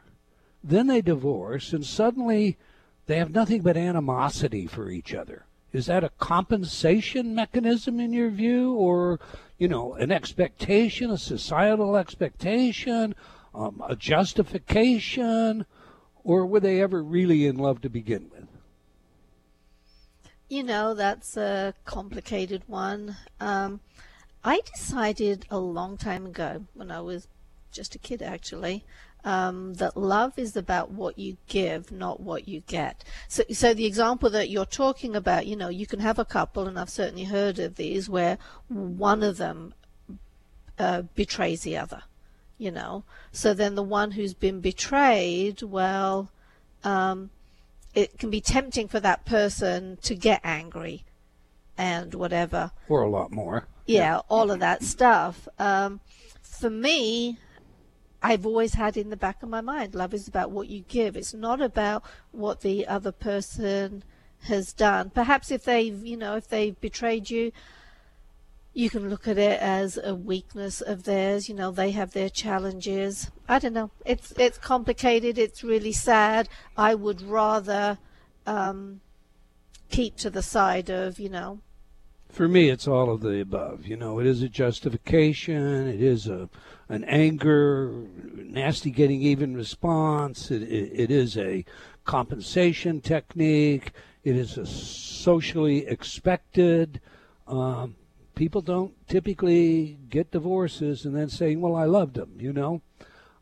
[0.63, 2.57] Then they divorce and suddenly
[3.05, 5.45] they have nothing but animosity for each other.
[5.73, 9.19] Is that a compensation mechanism in your view, or
[9.57, 13.15] you know, an expectation, a societal expectation,
[13.55, 15.65] um, a justification,
[16.23, 18.47] or were they ever really in love to begin with?
[20.49, 23.17] You know, that's a complicated one.
[23.39, 23.79] Um,
[24.43, 27.27] I decided a long time ago, when I was
[27.71, 28.83] just a kid actually,
[29.23, 33.03] um, that love is about what you give, not what you get.
[33.27, 36.67] So, so the example that you're talking about, you know, you can have a couple,
[36.67, 39.73] and I've certainly heard of these, where one of them
[40.77, 42.03] uh, betrays the other,
[42.63, 43.03] you know.
[43.31, 46.31] So then the one who's been betrayed, well,
[46.83, 47.29] um,
[47.93, 51.03] it can be tempting for that person to get angry
[51.77, 52.71] and whatever.
[52.87, 53.67] Or a lot more.
[53.85, 54.19] Yeah, yeah.
[54.29, 55.47] all of that stuff.
[55.59, 55.99] Um,
[56.41, 57.37] for me,
[58.21, 59.93] I've always had in the back of my mind.
[59.93, 61.17] Love is about what you give.
[61.17, 64.03] It's not about what the other person
[64.43, 65.09] has done.
[65.09, 67.51] Perhaps if they've, you know, if they've betrayed you,
[68.73, 71.47] you can look at it as a weakness of theirs.
[71.47, 73.29] You know, they have their challenges.
[73.47, 73.91] I don't know.
[74.05, 75.37] It's it's complicated.
[75.37, 76.49] It's really sad.
[76.75, 77.99] I would rather
[78.45, 79.01] um,
[79.89, 81.59] keep to the side of, you know.
[82.29, 83.85] For me, it's all of the above.
[83.85, 85.87] You know, it is a justification.
[85.87, 86.49] It is a
[86.89, 90.49] an anger, nasty getting even response.
[90.49, 91.63] It, it, it is a
[92.05, 93.91] compensation technique.
[94.23, 96.99] It is a socially expected.
[97.47, 97.95] Um,
[98.35, 102.81] people don't typically get divorces and then saying, "Well, I loved him," you know.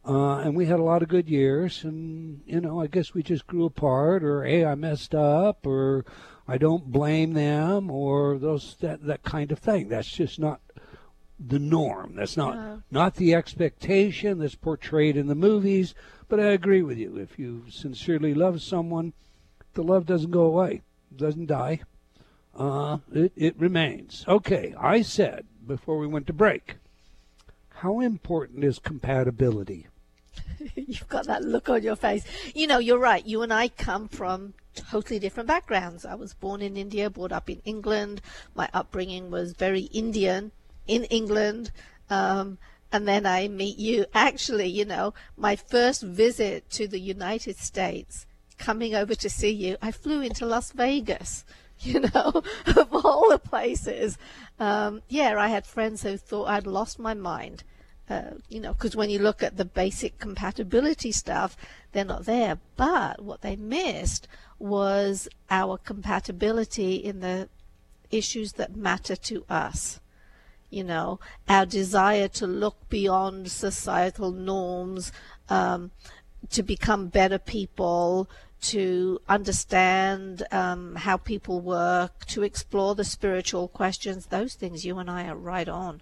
[0.04, 3.22] Uh, and we had a lot of good years, and you know, I guess we
[3.22, 6.06] just grew apart, or hey, I messed up, or
[6.48, 9.90] I don't blame them, or those that that kind of thing.
[9.90, 10.60] That's just not
[11.40, 12.16] the norm.
[12.16, 12.78] That's not yeah.
[12.90, 15.94] not the expectation that's portrayed in the movies.
[16.28, 17.18] But I agree with you.
[17.18, 19.14] If you sincerely love someone,
[19.74, 20.82] the love doesn't go away,
[21.16, 21.82] doesn't die.
[22.56, 24.26] Uh, it it remains.
[24.28, 26.76] Okay, I said before we went to break.
[27.70, 29.88] How important is compatibility?
[30.76, 32.24] You've got that look on your face.
[32.54, 33.26] You know, you're right.
[33.26, 36.06] You and I come from totally different backgrounds.
[36.06, 38.22] I was born in India, brought up in England.
[38.54, 40.52] My upbringing was very Indian
[40.88, 41.72] in England.
[42.10, 42.58] Um,
[42.92, 44.06] and then I meet you.
[44.14, 48.26] Actually, you know, my first visit to the United States,
[48.58, 51.46] coming over to see you, I flew into Las Vegas,
[51.86, 52.44] you know,
[52.76, 54.18] of all the places.
[54.60, 57.64] Um, yeah, I had friends who thought I'd lost my mind.
[58.10, 61.56] Uh, you know, because when you look at the basic compatibility stuff,
[61.92, 62.60] they're not there.
[62.76, 64.28] But what they missed
[64.60, 67.48] was our compatibility in the
[68.10, 70.02] issues that matter to us
[70.72, 75.12] you know, our desire to look beyond societal norms,
[75.50, 75.92] um,
[76.50, 78.28] to become better people,
[78.62, 85.10] to understand um, how people work, to explore the spiritual questions, those things you and
[85.10, 86.02] I are right on,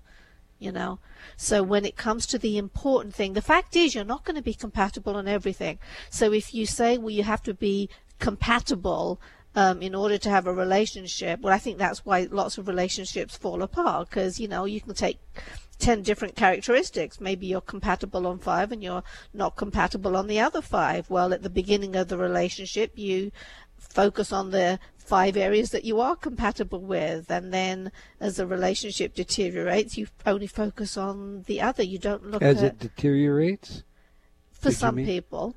[0.59, 0.99] you know.
[1.37, 4.41] So when it comes to the important thing, the fact is you're not going to
[4.41, 5.79] be compatible on everything.
[6.09, 9.21] So if you say, well, you have to be compatible
[9.55, 11.41] um, in order to have a relationship.
[11.41, 14.93] Well, I think that's why lots of relationships fall apart because, you know, you can
[14.93, 15.19] take
[15.79, 17.19] 10 different characteristics.
[17.19, 21.09] Maybe you're compatible on five and you're not compatible on the other five.
[21.09, 23.31] Well, at the beginning of the relationship, you
[23.77, 29.15] focus on the five areas that you are compatible with and then as the relationship
[29.15, 33.81] deteriorates you only focus on the other you don't look as at it deteriorates
[34.51, 35.55] for some people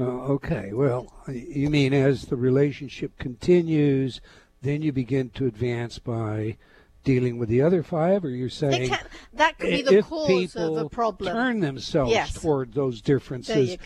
[0.00, 4.20] uh, okay, well, you mean as the relationship continues,
[4.62, 6.56] then you begin to advance by
[7.04, 8.98] dealing with the other five, or you're saying can,
[9.34, 11.34] that could be the cause of a problem.
[11.34, 12.32] Turn themselves yes.
[12.34, 13.76] toward those differences,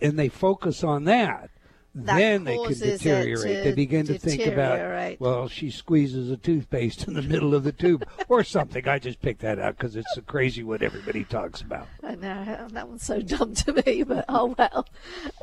[0.00, 1.50] and they focus on that
[1.94, 3.64] then they can deteriorate.
[3.64, 7.72] They begin to think about, well, she squeezes a toothpaste in the middle of the
[7.72, 8.88] tube or something.
[8.88, 11.88] I just picked that out because it's so crazy what everybody talks about.
[12.02, 14.86] I know that one's so dumb to me, but oh well.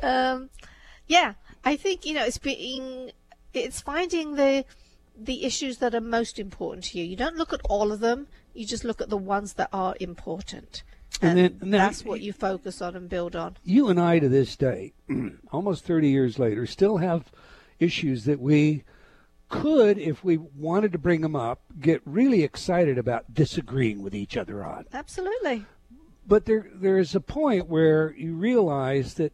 [0.02, 0.50] Um,
[1.06, 1.34] yeah,
[1.64, 3.12] I think you know it's being
[3.54, 4.64] it's finding the
[5.16, 7.04] the issues that are most important to you.
[7.04, 8.26] You don't look at all of them.
[8.54, 10.82] You just look at the ones that are important
[11.22, 13.56] And, then and that's what you focus on and build on.
[13.64, 14.92] You and I, to this day,
[15.52, 17.30] almost 30 years later, still have
[17.78, 18.84] issues that we
[19.48, 24.36] could, if we wanted to bring them up, get really excited about disagreeing with each
[24.36, 24.86] other on.
[24.92, 25.66] Absolutely.
[26.26, 29.32] But there, there is a point where you realize that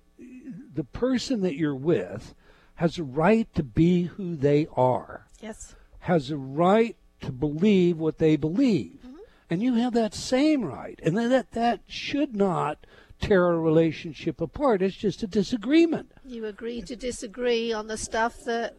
[0.74, 2.35] the person that you're with
[2.77, 5.27] has a right to be who they are.
[5.41, 5.74] Yes.
[6.01, 9.06] Has a right to believe what they believe.
[9.49, 10.99] And you have that same right.
[11.03, 12.86] And that that should not
[13.20, 14.82] tear a relationship apart.
[14.82, 16.12] It's just a disagreement.
[16.24, 18.76] You agree to disagree on the stuff that,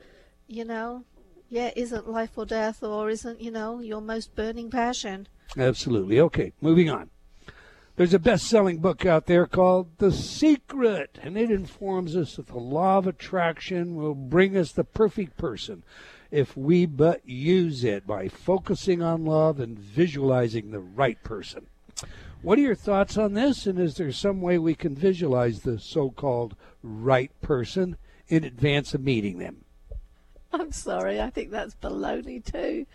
[0.48, 1.06] you know,
[1.50, 5.28] yeah, isn't life or death or isn't, you know, your most burning passion.
[5.58, 6.20] Absolutely.
[6.20, 7.10] Okay, moving on.
[7.96, 12.46] There's a best selling book out there called The Secret, and it informs us that
[12.46, 15.84] the law of attraction will bring us the perfect person
[16.32, 21.68] if we but use it by focusing on love and visualizing the right person.
[22.42, 23.66] What are your thoughts on this?
[23.66, 27.98] And is there some way we can visualize the so called right person
[28.28, 29.66] in advance of meeting them?
[30.54, 32.86] I'm sorry, I think that's baloney too.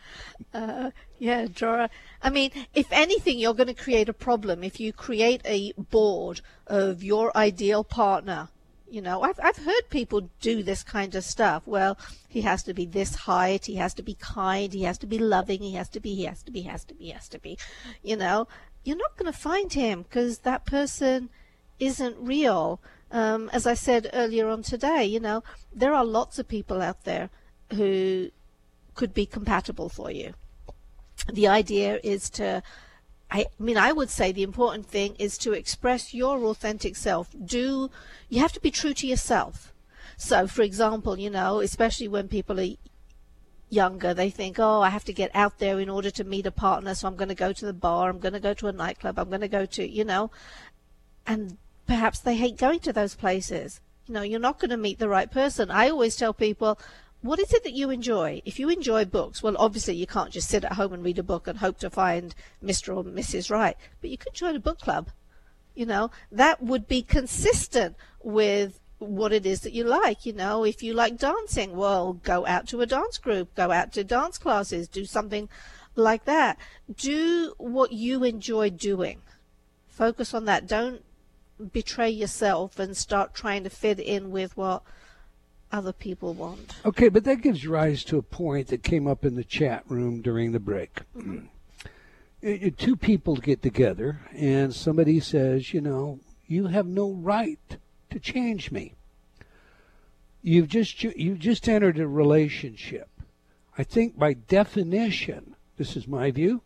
[0.55, 1.91] Uh, yeah, Dora.
[2.23, 6.41] I mean, if anything, you're going to create a problem if you create a board
[6.67, 8.49] of your ideal partner.
[8.93, 11.63] You know, I've I've heard people do this kind of stuff.
[11.65, 11.97] Well,
[12.29, 15.19] he has to be this height, he has to be kind, he has to be
[15.19, 17.57] loving, he has to be, he has to be, has to be, has to be.
[18.03, 18.49] You know,
[18.85, 21.31] you're not going to find him because that person
[21.81, 22.81] isn't real.
[23.11, 25.43] Um, as I said earlier on today, you know,
[25.75, 27.31] there are lots of people out there
[27.73, 28.29] who
[28.95, 30.35] could be compatible for you.
[31.33, 32.63] The idea is to,
[33.33, 37.35] I mean, I would say the important thing is to express your authentic self.
[37.43, 37.91] Do,
[38.29, 39.73] you have to be true to yourself.
[40.19, 42.75] So, for example, you know, especially when people are
[43.71, 46.51] younger, they think, oh, I have to get out there in order to meet a
[46.51, 48.73] partner, so I'm going to go to the bar, I'm going to go to a
[48.73, 50.31] nightclub, I'm going to go to, you know,
[51.27, 51.57] and
[51.87, 53.81] perhaps they hate going to those places.
[54.07, 55.71] You know, you're not going to meet the right person.
[55.71, 56.79] I always tell people,
[57.23, 58.43] what is it that you enjoy?
[58.45, 61.23] If you enjoy books, well, obviously you can't just sit at home and read a
[61.23, 62.97] book and hope to find Mr.
[62.97, 63.51] or Mrs.
[63.51, 65.11] Right, but you could join a book club.
[65.75, 70.27] You know, that would be consistent with what it is that you like.
[70.27, 73.93] You know, if you like dancing, well, go out to a dance group, go out
[73.93, 75.49] to dance classes, do something
[75.95, 76.59] like that.
[76.95, 79.23] Do what you enjoy doing.
[79.89, 80.67] Focus on that.
[80.67, 81.05] Don't
[81.73, 84.83] betray yourself and start trying to fit in with what
[85.73, 86.75] other people want.
[86.85, 90.21] Okay, but that gives rise to a point that came up in the chat room
[90.21, 91.01] during the break.
[92.43, 92.71] Mm-hmm.
[92.71, 96.19] Two people get together, and somebody says, you know,
[96.49, 97.79] you have no right
[98.11, 98.95] to change me.
[100.43, 103.09] You've just you've just entered a relationship.
[103.79, 106.63] I think by definition, this is my view,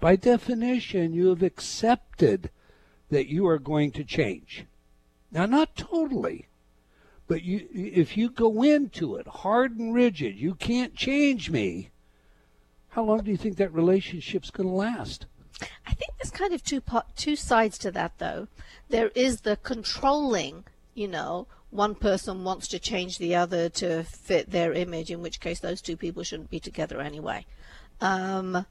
[0.00, 2.48] by definition, you have accepted
[3.10, 4.64] that you are going to change.
[5.30, 6.46] Now, not totally,
[7.30, 11.90] but you, if you go into it hard and rigid, you can't change me.
[12.88, 15.26] How long do you think that relationship's going to last?
[15.86, 16.82] I think there's kind of two
[17.14, 18.48] two sides to that, though.
[18.88, 24.50] There is the controlling, you know, one person wants to change the other to fit
[24.50, 27.46] their image, in which case those two people shouldn't be together anyway.
[28.00, 28.66] Um,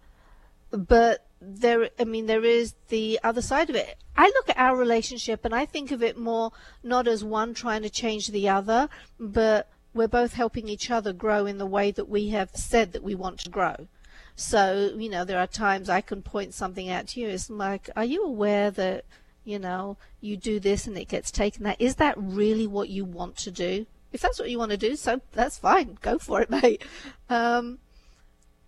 [0.69, 3.97] but there i mean there is the other side of it.
[4.17, 6.51] I look at our relationship and i think of it more
[6.83, 11.45] not as one trying to change the other but we're both helping each other grow
[11.45, 13.87] in the way that we have said that we want to grow.
[14.35, 17.27] So you know there are times i can point something out to you.
[17.27, 19.05] It's like are you aware that
[19.43, 21.63] you know you do this and it gets taken?
[21.63, 23.85] That is that really what you want to do?
[24.11, 25.97] If that's what you want to do so that's fine.
[26.01, 26.83] Go for it mate.
[27.29, 27.79] Um,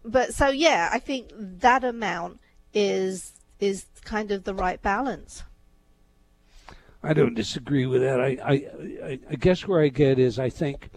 [0.04, 2.40] but so yeah i think that amount
[2.74, 5.44] is is kind of the right balance.
[7.04, 8.20] I don't disagree with that.
[8.20, 10.92] I, I, I guess where I get is I think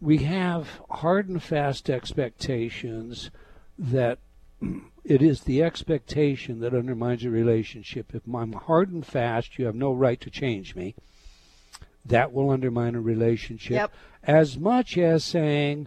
[0.00, 3.30] we have hard and fast expectations
[3.78, 4.18] that
[5.04, 8.14] it is the expectation that undermines a relationship.
[8.14, 10.94] If I'm hard and fast, you have no right to change me.
[12.04, 13.92] That will undermine a relationship yep.
[14.22, 15.86] as much as saying,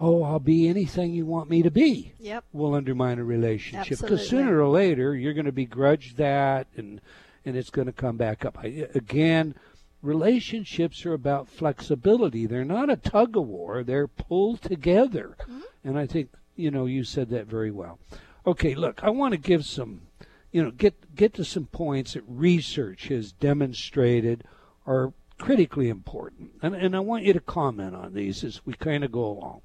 [0.00, 2.44] oh, I'll be anything you want me to be, yep.
[2.52, 4.00] will undermine a relationship.
[4.00, 7.00] Because sooner or later, you're going to begrudge that and,
[7.44, 8.58] and it's going to come back up.
[8.58, 9.54] I, again,
[10.02, 12.46] relationships are about flexibility.
[12.46, 15.36] They're not a tug of war, they're pulled together.
[15.42, 15.60] Mm-hmm.
[15.84, 17.98] And I think, you know, you said that very well.
[18.46, 20.02] Okay, look, I want to give some,
[20.52, 24.44] you know, get, get to some points that research has demonstrated
[24.86, 26.52] are critically important.
[26.62, 29.62] And, and I want you to comment on these as we kind of go along.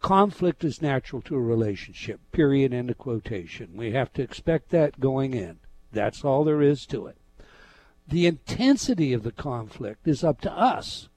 [0.00, 3.70] Conflict is natural to a relationship, period, end of quotation.
[3.74, 5.58] We have to expect that going in.
[5.92, 7.16] That's all there is to it.
[8.06, 11.08] The intensity of the conflict is up to us.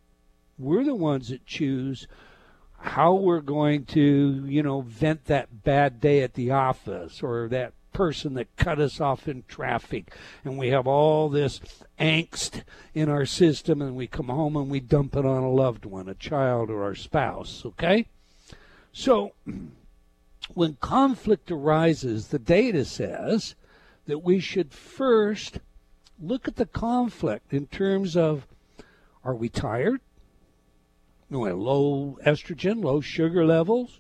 [0.58, 2.08] We're the ones that choose
[2.80, 7.74] how we're going to, you know, vent that bad day at the office or that
[7.94, 10.14] person that cut us off in traffic
[10.44, 11.60] and we have all this
[12.00, 12.64] angst
[12.94, 16.08] in our system and we come home and we dump it on a loved one,
[16.08, 18.08] a child or our spouse, okay?
[18.92, 19.34] So
[20.54, 23.56] when conflict arises, the data says
[24.06, 25.60] that we should first
[26.20, 28.48] look at the conflict in terms of
[29.24, 30.00] are we tired?
[31.30, 34.00] Low estrogen, low sugar levels,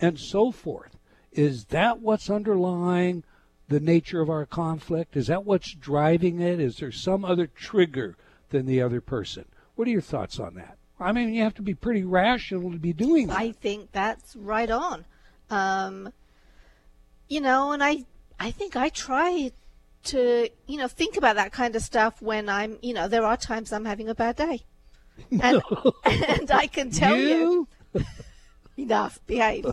[0.00, 0.97] and so forth.
[1.32, 3.24] Is that what's underlying
[3.68, 5.16] the nature of our conflict?
[5.16, 6.60] Is that what's driving it?
[6.60, 8.16] Is there some other trigger
[8.50, 9.44] than the other person?
[9.74, 10.78] What are your thoughts on that?
[11.00, 13.38] I mean, you have to be pretty rational to be doing that.
[13.38, 15.04] I think that's right on.
[15.50, 16.12] Um,
[17.28, 18.04] you know, and I,
[18.40, 19.52] I think I try
[20.04, 23.36] to, you know, think about that kind of stuff when I'm, you know, there are
[23.36, 24.62] times I'm having a bad day.
[25.32, 25.60] And,
[26.04, 28.04] and I can tell you, you?
[28.76, 29.66] enough, behave.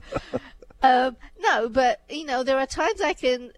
[0.86, 3.51] Um, no, but you know, there are times I can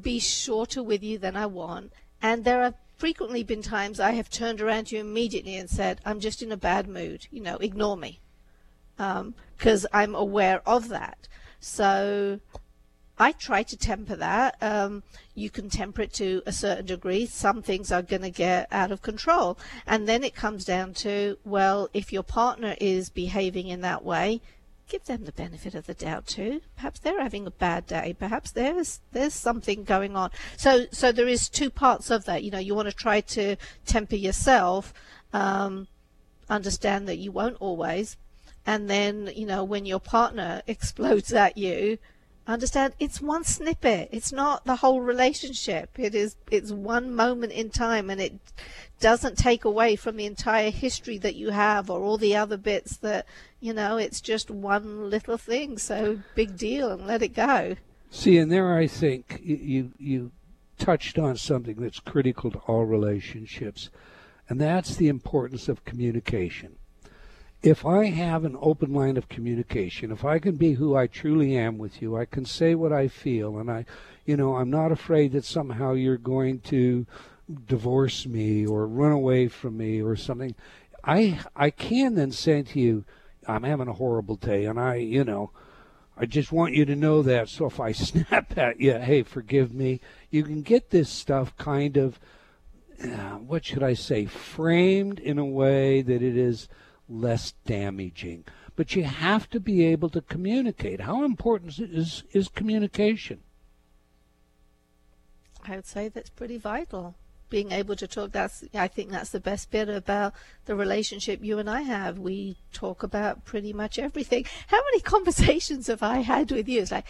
[0.00, 4.30] be shorter with you than I want, and there have frequently been times I have
[4.30, 7.26] turned around to you immediately and said, "I'm just in a bad mood.
[7.30, 8.20] You know, ignore me,"
[8.96, 11.28] because um, I'm aware of that.
[11.60, 12.40] So
[13.20, 14.56] I try to temper that.
[14.62, 15.02] Um,
[15.34, 17.26] you can temper it to a certain degree.
[17.26, 19.58] Some things are going to get out of control.
[19.86, 24.40] And then it comes down to, well, if your partner is behaving in that way,
[24.90, 26.60] give them the benefit of the doubt too.
[26.76, 28.14] Perhaps they're having a bad day.
[28.18, 30.30] Perhaps there's there's something going on.
[30.56, 32.42] So so there is two parts of that.
[32.42, 34.92] You know, you want to try to temper yourself,
[35.32, 35.86] um,
[36.48, 38.16] understand that you won't always,
[38.66, 41.98] and then you know when your partner explodes at you,
[42.50, 44.08] understand it's one snippet.
[44.12, 45.98] It's not the whole relationship.
[45.98, 48.34] It is it's one moment in time, and it
[48.98, 52.96] doesn't take away from the entire history that you have or all the other bits
[52.98, 53.26] that
[53.60, 57.76] you know, it's just one little thing, so big deal, and let it go.
[58.10, 60.32] See, and there I think you you
[60.78, 63.90] touched on something that's critical to all relationships,
[64.48, 66.76] and that's the importance of communication.
[67.62, 71.56] If I have an open line of communication, if I can be who I truly
[71.58, 73.84] am with you, I can say what I feel, and I,
[74.24, 77.06] you know, I'm not afraid that somehow you're going to
[77.66, 80.54] divorce me or run away from me or something.
[81.04, 83.04] I I can then say to you,
[83.46, 85.50] I'm having a horrible day, and I, you know,
[86.16, 87.50] I just want you to know that.
[87.50, 90.00] So if I snap at you, hey, forgive me.
[90.30, 92.18] You can get this stuff kind of,
[93.04, 96.66] uh, what should I say, framed in a way that it is
[97.10, 98.44] less damaging.
[98.76, 101.02] But you have to be able to communicate.
[101.02, 103.40] How important is is communication?
[105.66, 107.16] I would say that's pretty vital
[107.50, 110.32] being able to talk that's i think that's the best bit about
[110.66, 112.18] the relationship you and i have.
[112.18, 114.44] We talk about pretty much everything.
[114.68, 116.80] How many conversations have i had with you?
[116.80, 117.06] It's like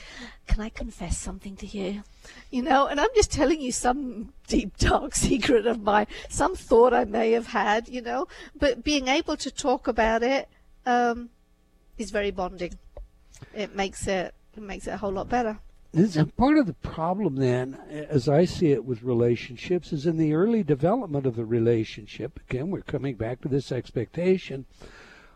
[0.46, 2.02] can i confess something to you?
[2.50, 6.92] You know and i'm just telling you some deep dark secret of mine some thought
[6.94, 8.26] i may have had you know.
[8.58, 10.48] But being able to talk about it
[10.86, 11.30] um,
[11.98, 12.78] is very bonding.
[13.54, 15.58] It makes it it makes it a whole lot better
[15.92, 20.34] this, part of the problem then, as I see it with relationships, is in the
[20.34, 22.38] early development of the relationship.
[22.48, 24.66] Again, we're coming back to this expectation.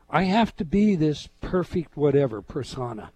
[0.08, 3.10] I have to be this perfect whatever persona.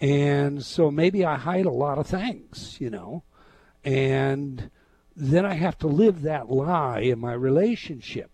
[0.00, 3.24] And so maybe I hide a lot of things, you know,
[3.82, 4.70] and
[5.16, 8.30] then I have to live that lie in my relationship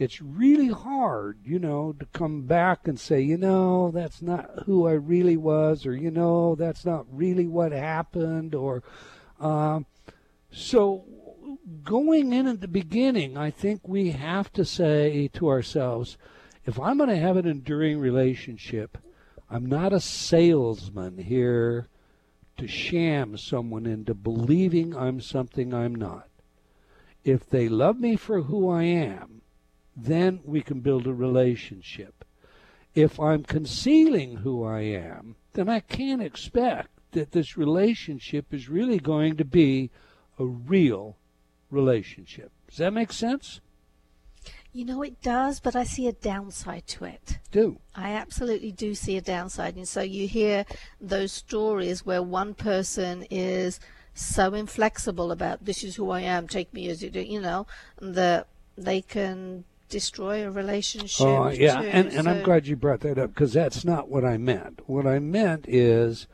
[0.00, 4.86] it's really hard, you know, to come back and say, you know, that's not who
[4.86, 8.82] I really was, or you know, that's not really what happened, or
[9.40, 9.84] um,
[10.50, 11.04] so
[11.84, 16.16] going in at the beginning, I think we have to say to ourselves,
[16.64, 18.96] if I'm going to have an enduring relationship,
[19.50, 21.88] I'm not a salesman here
[22.56, 26.28] to sham someone into believing I'm something I'm not.
[27.22, 29.39] If they love me for who I am,
[30.04, 32.24] then we can build a relationship.
[32.94, 38.98] If I'm concealing who I am, then I can't expect that this relationship is really
[38.98, 39.90] going to be
[40.38, 41.16] a real
[41.70, 42.50] relationship.
[42.68, 43.60] Does that make sense?
[44.72, 47.38] You know, it does, but I see a downside to it.
[47.50, 47.80] Do.
[47.94, 49.76] I absolutely do see a downside.
[49.76, 50.64] And so you hear
[51.00, 53.80] those stories where one person is
[54.14, 57.66] so inflexible about this is who I am, take me as you do, you know,
[58.00, 58.46] that
[58.76, 61.26] they can destroy a relationship.
[61.26, 62.30] Oh, yeah, too, and, and so.
[62.30, 64.80] I'm glad you brought that up because that's not what I meant.
[64.86, 66.26] What I meant is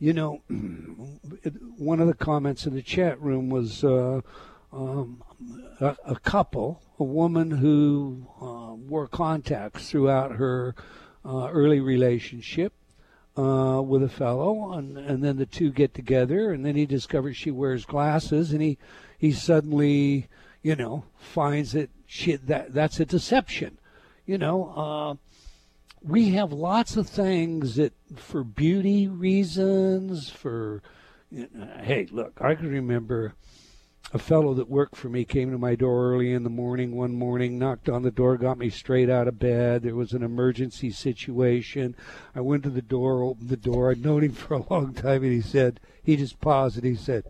[0.00, 0.40] you know,
[1.76, 4.22] one of the comments in the chat room was uh,
[4.72, 5.22] um,
[5.78, 10.74] a, a, couple, a woman who uh, wore contacts throughout her
[11.24, 12.72] uh, early relationship
[13.36, 17.36] uh, with a fellow, and, and then the two get together, and then he discovers
[17.36, 18.78] she wears glasses, and he
[19.18, 20.28] he suddenly,
[20.62, 23.78] you know, finds that she that that's a deception,
[24.26, 24.72] you know.
[24.76, 25.14] Uh,
[26.02, 30.82] we have lots of things that, for beauty reasons, for
[31.30, 33.34] you know, hey, look, I can remember
[34.12, 37.12] a fellow that worked for me came to my door early in the morning one
[37.12, 39.84] morning, knocked on the door, got me straight out of bed.
[39.84, 41.94] There was an emergency situation.
[42.34, 43.92] I went to the door, opened the door.
[43.92, 46.96] I'd known him for a long time, and he said, he just paused and he
[46.96, 47.22] said,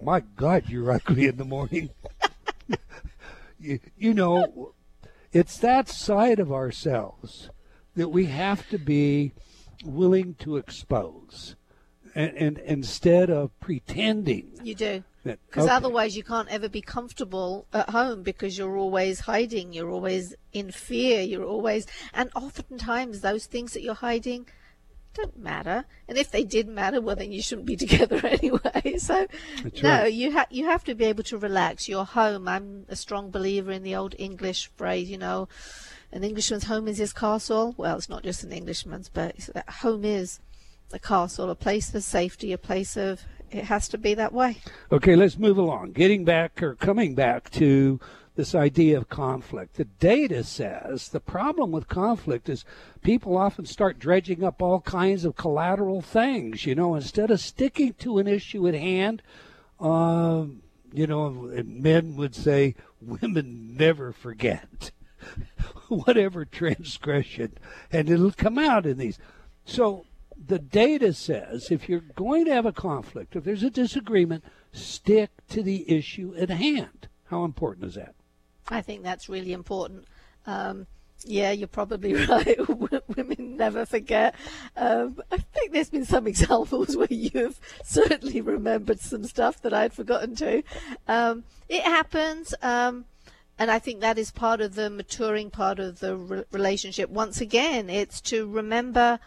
[0.00, 1.90] My God, you're ugly in the morning.
[3.58, 4.74] you, you know,
[5.32, 7.50] it's that side of ourselves
[7.94, 9.32] that we have to be
[9.84, 11.56] willing to expose.
[12.14, 14.58] And, and instead of pretending.
[14.62, 15.04] You do.
[15.22, 15.74] Because okay.
[15.74, 20.72] otherwise, you can't ever be comfortable at home because you're always hiding, you're always in
[20.72, 21.86] fear, you're always.
[22.14, 24.46] And oftentimes, those things that you're hiding
[25.14, 25.84] don't matter.
[26.08, 28.96] And if they did matter, well, then you shouldn't be together anyway.
[28.98, 29.26] So,
[29.62, 30.12] That's no, right.
[30.12, 31.88] you, ha- you have to be able to relax.
[31.88, 32.48] You're home.
[32.48, 35.48] I'm a strong believer in the old English phrase, you know,
[36.10, 37.74] an Englishman's home is his castle.
[37.76, 39.36] Well, it's not just an Englishman's, but
[39.68, 40.40] home is
[40.92, 44.58] a castle, a place of safety, a place of it has to be that way.
[44.92, 45.92] Okay, let's move along.
[45.92, 47.98] Getting back or coming back to
[48.38, 49.74] this idea of conflict.
[49.74, 52.64] The data says the problem with conflict is
[53.02, 56.64] people often start dredging up all kinds of collateral things.
[56.64, 59.22] You know, instead of sticking to an issue at hand,
[59.80, 60.44] uh,
[60.92, 64.92] you know, men would say women never forget
[65.88, 67.58] whatever transgression,
[67.90, 69.18] and it'll come out in these.
[69.64, 70.06] So
[70.46, 75.30] the data says if you're going to have a conflict, if there's a disagreement, stick
[75.48, 77.08] to the issue at hand.
[77.30, 78.14] How important is that?
[78.68, 80.06] I think that's really important.
[80.46, 80.86] Um,
[81.24, 82.58] yeah, you're probably right.
[83.16, 84.34] Women never forget.
[84.76, 89.92] Um, I think there's been some examples where you've certainly remembered some stuff that I'd
[89.92, 90.62] forgotten too.
[91.06, 92.54] Um, it happens.
[92.62, 93.06] Um,
[93.58, 97.10] and I think that is part of the maturing part of the re- relationship.
[97.10, 99.18] Once again, it's to remember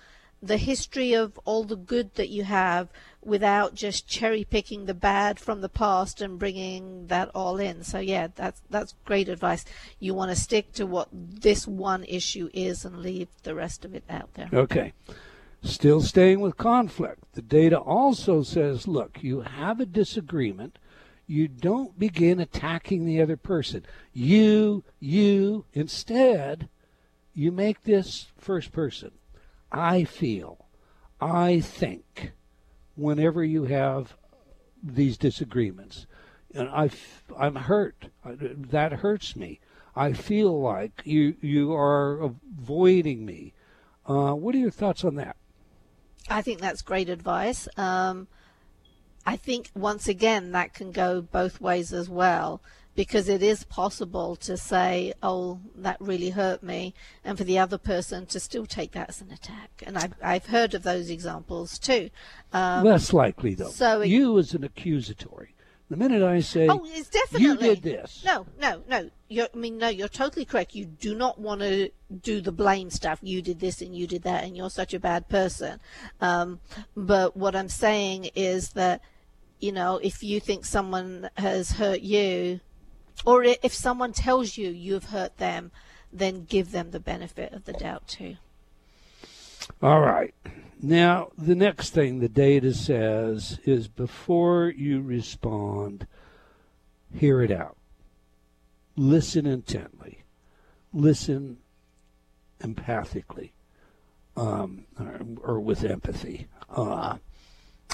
[0.42, 2.90] the history of all the good that you have
[3.24, 7.84] without just cherry picking the bad from the past and bringing that all in.
[7.84, 9.64] So yeah, that's that's great advice.
[10.00, 13.94] You want to stick to what this one issue is and leave the rest of
[13.94, 14.50] it out there.
[14.54, 14.94] Okay.
[15.64, 17.24] Still staying with conflict.
[17.34, 20.80] The data also says, look, you have a disagreement.
[21.28, 23.86] You don't begin attacking the other person.
[24.12, 26.68] You, you, instead,
[27.36, 29.12] you make this first person.
[29.72, 30.66] I feel,
[31.22, 32.32] I think,
[32.96, 34.16] whenever you have
[34.84, 36.06] these disagreements.
[36.54, 36.90] And I,
[37.38, 38.10] I'm hurt.
[38.26, 39.60] That hurts me.
[39.96, 43.54] I feel like you you are avoiding me.
[44.06, 45.36] Uh, what are your thoughts on that?
[46.30, 47.68] I think that's great advice.
[47.78, 48.28] Um,
[49.26, 52.62] I think once again that can go both ways as well
[52.96, 57.78] because it is possible to say, "Oh, that really hurt me," and for the other
[57.78, 59.84] person to still take that as an attack.
[59.86, 62.10] And I've I've heard of those examples too.
[62.54, 63.70] Um, Less likely though.
[63.70, 65.56] So it, you as an accusatory.
[65.90, 69.10] The minute I say, "Oh, it's definitely you did this," no, no, no.
[69.28, 70.74] You're, I mean, no, you're totally correct.
[70.74, 71.90] You do not want to
[72.22, 73.20] do the blame stuff.
[73.22, 75.82] You did this and you did that, and you're such a bad person.
[76.22, 76.60] Um,
[76.96, 79.02] but what I'm saying is that,
[79.60, 82.62] you know, if you think someone has hurt you,
[83.26, 85.72] or if someone tells you you've hurt them,
[86.12, 88.36] then give them the benefit of the doubt too.
[89.82, 90.34] All right.
[90.82, 96.08] Now, the next thing the data says is before you respond,
[97.14, 97.78] hear it out.
[98.96, 100.24] Listen intently.
[100.92, 101.58] Listen
[102.62, 103.52] empathically
[104.36, 106.48] um, or, or, with empathy.
[106.70, 107.18] Uh,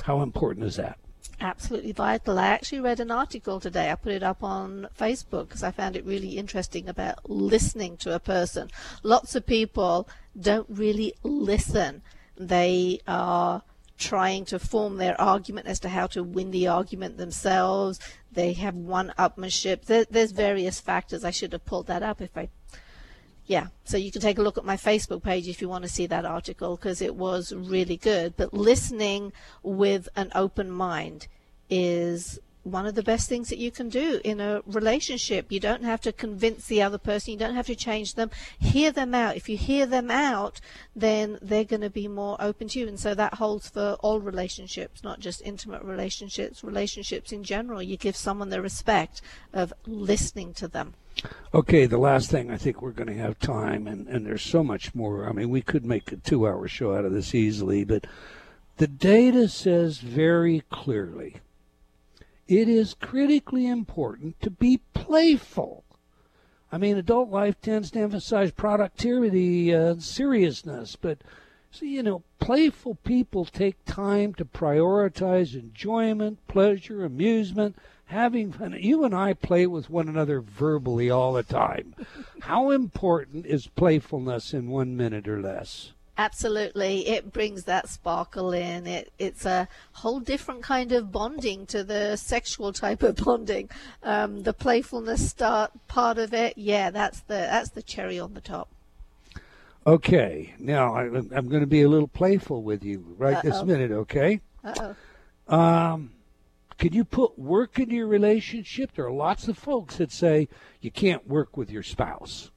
[0.04, 0.98] how important is that?
[1.40, 2.40] Absolutely vital.
[2.40, 3.92] I actually read an article today.
[3.92, 8.16] I put it up on Facebook because I found it really interesting about listening to
[8.16, 8.70] a person.
[9.04, 10.08] Lots of people
[10.40, 12.02] don't really listen.
[12.36, 13.64] They are
[13.98, 18.00] trying to form their argument as to how to win the argument themselves.
[18.32, 19.86] They have one-upmanship.
[19.86, 21.24] There, there's various factors.
[21.24, 22.50] I should have pulled that up if I
[23.48, 25.90] yeah, so you can take a look at my Facebook page if you want to
[25.90, 28.36] see that article because it was really good.
[28.36, 29.32] But listening
[29.64, 31.28] with an open mind
[31.70, 32.40] is
[32.72, 35.52] one of the best things that you can do in a relationship.
[35.52, 37.34] You don't have to convince the other person.
[37.34, 38.32] You don't have to change them.
[38.60, 39.36] Hear them out.
[39.36, 40.60] If you hear them out,
[40.96, 42.88] then they're going to be more open to you.
[42.88, 47.82] And so that holds for all relationships, not just intimate relationships, relationships in general.
[47.82, 49.22] You give someone the respect
[49.54, 50.94] of listening to them.
[51.54, 54.64] Okay, the last thing I think we're going to have time, and, and there's so
[54.64, 55.28] much more.
[55.28, 58.06] I mean, we could make a two hour show out of this easily, but
[58.78, 61.38] the data says very clearly
[62.48, 65.84] it is critically important to be playful.
[66.72, 71.20] I mean, adult life tends to emphasize productivity and seriousness, but
[71.72, 77.76] so, you know, playful people take time to prioritize enjoyment, pleasure, amusement,
[78.06, 78.76] having fun.
[78.80, 81.94] You and I play with one another verbally all the time.
[82.42, 85.92] How important is playfulness in one minute or less?
[86.20, 88.88] Absolutely, it brings that sparkle in.
[88.88, 93.70] It it's a whole different kind of bonding to the sexual type of bonding.
[94.02, 98.42] Um, the playfulness start part of it, yeah, that's the that's the cherry on the
[98.42, 98.70] top.
[99.86, 103.50] Okay, now I, am going to be a little playful with you right Uh-oh.
[103.50, 103.92] this minute.
[103.92, 104.42] Okay.
[104.64, 104.94] Uh
[105.50, 105.56] oh.
[105.56, 106.12] Um,
[106.80, 108.92] can you put work into your relationship?
[108.96, 110.50] There are lots of folks that say
[110.82, 112.52] you can't work with your spouse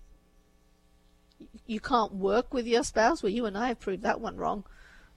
[1.70, 3.22] you can't work with your spouse.
[3.22, 4.64] Well, you and I have proved that one wrong.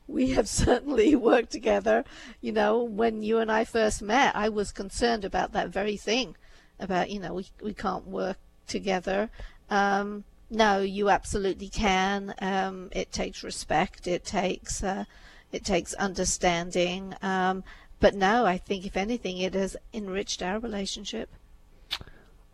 [0.08, 2.06] We have certainly worked together.
[2.42, 6.36] You know, when you and I first met, I was concerned about that very thing,
[6.80, 8.38] about you know we we can't work
[8.68, 9.32] together.
[9.70, 12.36] Um, no, you absolutely can.
[12.40, 14.08] Um, it takes respect.
[14.08, 15.06] It takes uh,
[15.52, 17.16] it takes understanding.
[17.24, 17.64] Um,
[18.00, 21.30] but no, I think if anything, it has enriched our relationship.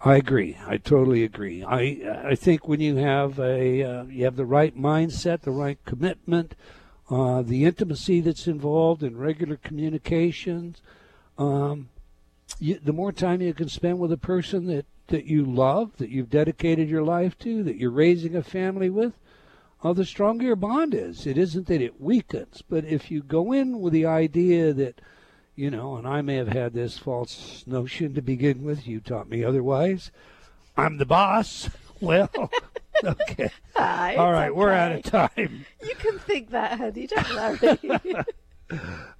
[0.01, 0.57] I agree.
[0.65, 1.63] I totally agree.
[1.63, 5.77] I I think when you have a uh, you have the right mindset, the right
[5.85, 6.55] commitment,
[7.09, 10.81] uh, the intimacy that's involved in regular communications,
[11.37, 11.89] um,
[12.59, 16.09] you, the more time you can spend with a person that that you love, that
[16.09, 19.13] you've dedicated your life to, that you're raising a family with,
[19.83, 21.25] uh, the stronger your bond is.
[21.25, 25.01] It isn't that it weakens, but if you go in with the idea that
[25.59, 28.87] you know, and I may have had this false notion to begin with.
[28.87, 30.09] You taught me otherwise.
[30.77, 31.69] I'm the boss.
[32.01, 32.29] Well,
[33.03, 33.49] okay.
[33.75, 34.57] Ah, Hi, All right, okay.
[34.57, 35.65] we're out of time.
[35.83, 37.07] You can think that, honey.
[37.07, 38.23] Don't worry.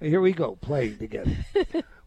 [0.00, 1.36] Here we go, playing together.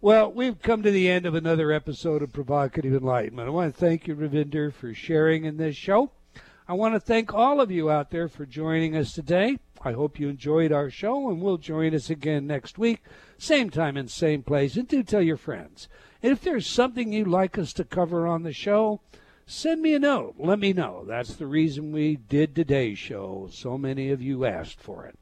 [0.01, 3.47] well, we've come to the end of another episode of Provocative Enlightenment.
[3.47, 6.09] I want to thank you, Ravinder, for sharing in this show.
[6.67, 9.59] I want to thank all of you out there for joining us today.
[9.85, 13.03] I hope you enjoyed our show and will join us again next week,
[13.37, 14.77] same time and same place.
[14.77, 15.89] And do tell your friends.
[16.21, 19.01] And if there's something you'd like us to cover on the show,
[19.45, 20.35] send me a note.
[20.37, 21.03] Let me know.
[21.05, 23.49] That's the reason we did today's show.
[23.51, 25.19] So many of you asked for it.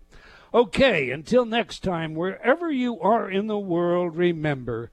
[0.53, 4.91] Okay, until next time, wherever you are in the world, remember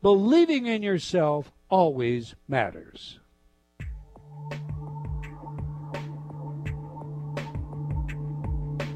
[0.00, 3.18] believing in yourself always matters.